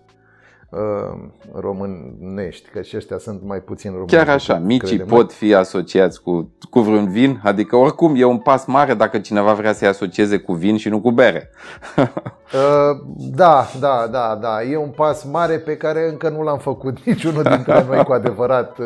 românești, 1.54 2.70
că 2.70 2.82
și 2.82 2.96
ăștia 2.96 3.18
sunt 3.18 3.42
mai 3.44 3.60
puțin 3.60 3.92
românești. 3.92 4.18
Chiar 4.18 4.30
așa, 4.30 4.58
micii 4.58 5.00
pot 5.00 5.34
fi 5.34 5.54
asociați 5.54 6.22
cu, 6.22 6.52
cu 6.70 6.80
vreun 6.80 7.12
vin, 7.12 7.40
adică 7.44 7.76
oricum 7.76 8.14
e 8.16 8.24
un 8.24 8.38
pas 8.38 8.66
mare 8.66 8.94
dacă 8.94 9.20
cineva 9.20 9.54
vrea 9.54 9.74
să-i 9.74 9.88
asocieze 9.88 10.38
cu 10.38 10.54
vin 10.54 10.78
și 10.78 10.90
nu 10.90 11.02
cu 11.02 11.12
bere. 11.12 11.50
Uh, 12.46 13.02
da, 13.16 13.66
da, 13.80 14.08
da, 14.12 14.38
da, 14.42 14.64
e 14.64 14.78
un 14.78 14.90
pas 14.90 15.24
mare 15.24 15.58
pe 15.58 15.78
care 15.78 16.10
încă 16.10 16.30
nu 16.30 16.44
l-am 16.44 16.58
făcut 16.58 17.00
niciunul 17.06 17.44
dintre 17.44 17.86
noi 17.88 18.04
cu 18.04 18.12
adevărat. 18.12 18.78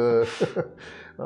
Uh, 1.20 1.26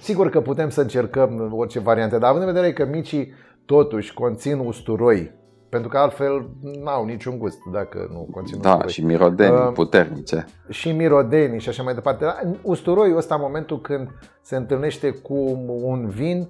sigur 0.00 0.30
că 0.30 0.40
putem 0.40 0.68
să 0.68 0.80
încercăm 0.80 1.52
orice 1.56 1.78
variante, 1.78 2.18
dar 2.18 2.30
având 2.30 2.46
în 2.46 2.52
vedere 2.52 2.72
că 2.72 2.86
micii 2.86 3.32
totuși 3.64 4.14
conțin 4.14 4.58
usturoi, 4.58 5.32
pentru 5.68 5.88
că 5.88 5.98
altfel 5.98 6.48
n-au 6.82 7.04
niciun 7.04 7.38
gust 7.38 7.58
dacă 7.72 8.08
nu 8.12 8.28
conțin 8.30 8.60
Da, 8.60 8.68
usturoi. 8.70 8.92
și 8.92 9.04
mirodeni 9.04 9.54
uh, 9.54 9.70
puternice. 9.74 10.46
Și 10.68 10.92
mirodeni 10.92 11.60
și 11.60 11.68
așa 11.68 11.82
mai 11.82 11.94
departe. 11.94 12.24
Usturoiul 12.62 13.16
ăsta, 13.16 13.34
în 13.34 13.40
momentul 13.40 13.80
când 13.80 14.08
se 14.42 14.56
întâlnește 14.56 15.10
cu 15.10 15.34
un 15.82 16.08
vin, 16.08 16.48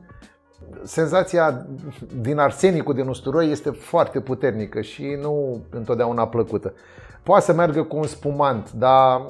senzația 0.83 1.66
din 2.20 2.38
arsenicul 2.38 2.94
din 2.94 3.09
usturoi 3.09 3.50
este 3.50 3.70
foarte 3.70 4.20
puternică 4.20 4.81
și 4.81 5.18
nu 5.20 5.61
întotdeauna 5.70 6.28
plăcută. 6.28 6.72
Poate 7.22 7.44
să 7.44 7.52
meargă 7.52 7.83
cu 7.83 7.96
un 7.96 8.07
spumant, 8.07 8.72
dar 8.72 9.22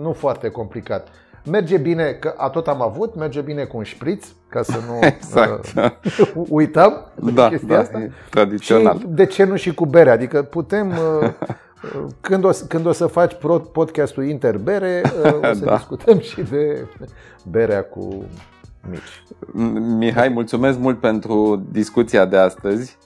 nu 0.00 0.12
foarte 0.12 0.48
complicat. 0.48 1.08
Merge 1.50 1.76
bine, 1.76 2.12
că 2.12 2.34
a 2.36 2.48
tot 2.48 2.68
am 2.68 2.82
avut, 2.82 3.14
merge 3.14 3.40
bine 3.40 3.64
cu 3.64 3.76
un 3.76 3.82
șpriț, 3.82 4.26
ca 4.48 4.62
să 4.62 4.78
nu 4.88 4.98
exact. 5.16 5.72
uh, 5.76 5.90
uităm 6.48 7.12
da, 7.34 7.48
chestia 7.48 7.74
da, 7.74 7.80
asta. 7.80 8.06
tradițional. 8.30 8.98
Și 8.98 9.06
de 9.08 9.26
ce 9.26 9.44
nu 9.44 9.56
și 9.56 9.74
cu 9.74 9.86
bere? 9.86 10.10
Adică 10.10 10.42
putem, 10.42 10.88
uh, 10.88 11.30
când, 12.20 12.44
o, 12.44 12.50
când 12.68 12.86
o 12.86 12.92
să 12.92 13.06
faci 13.06 13.36
podcastul 13.72 14.24
Interbere, 14.24 15.02
uh, 15.24 15.34
o 15.50 15.54
să 15.54 15.64
da. 15.64 15.76
discutăm 15.76 16.20
și 16.20 16.42
de 16.42 16.86
berea 17.50 17.84
cu 17.84 18.24
mici. 18.90 19.22
Mihai, 19.98 20.28
mulțumesc 20.28 20.78
mult 20.78 21.00
pentru 21.00 21.66
discuția 21.70 22.24
de 22.24 22.36
astăzi. 22.36 22.98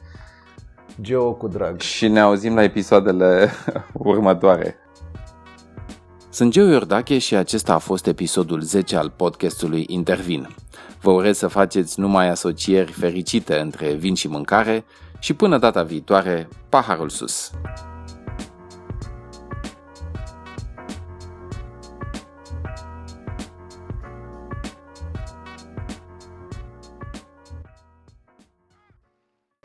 Geo 1.01 1.33
cu 1.33 1.49
drag. 1.49 1.81
Și 1.81 2.09
ne 2.09 2.21
auzim 2.21 2.55
la 2.55 2.63
episoadele 2.63 3.49
următoare. 3.93 4.77
Sunt 6.33 6.53
Geo 6.53 6.67
Iordache 6.67 7.19
și 7.19 7.35
acesta 7.35 7.75
a 7.75 7.79
fost 7.79 8.07
episodul 8.07 8.61
10 8.61 8.97
al 8.97 9.13
podcastului 9.17 9.85
Intervin. 9.89 10.57
Vă 11.01 11.11
urez 11.11 11.39
să 11.39 11.49
faceți 11.49 12.01
numai 12.01 12.29
asocieri 12.29 12.93
fericite 12.93 13.59
între 13.59 13.93
vin 13.93 14.15
și 14.15 14.29
mâncare 14.29 14.85
și 15.19 15.35
până 15.35 15.59
data 15.59 15.83
viitoare, 15.83 16.49
paharul 16.69 17.09
sus! 17.09 17.51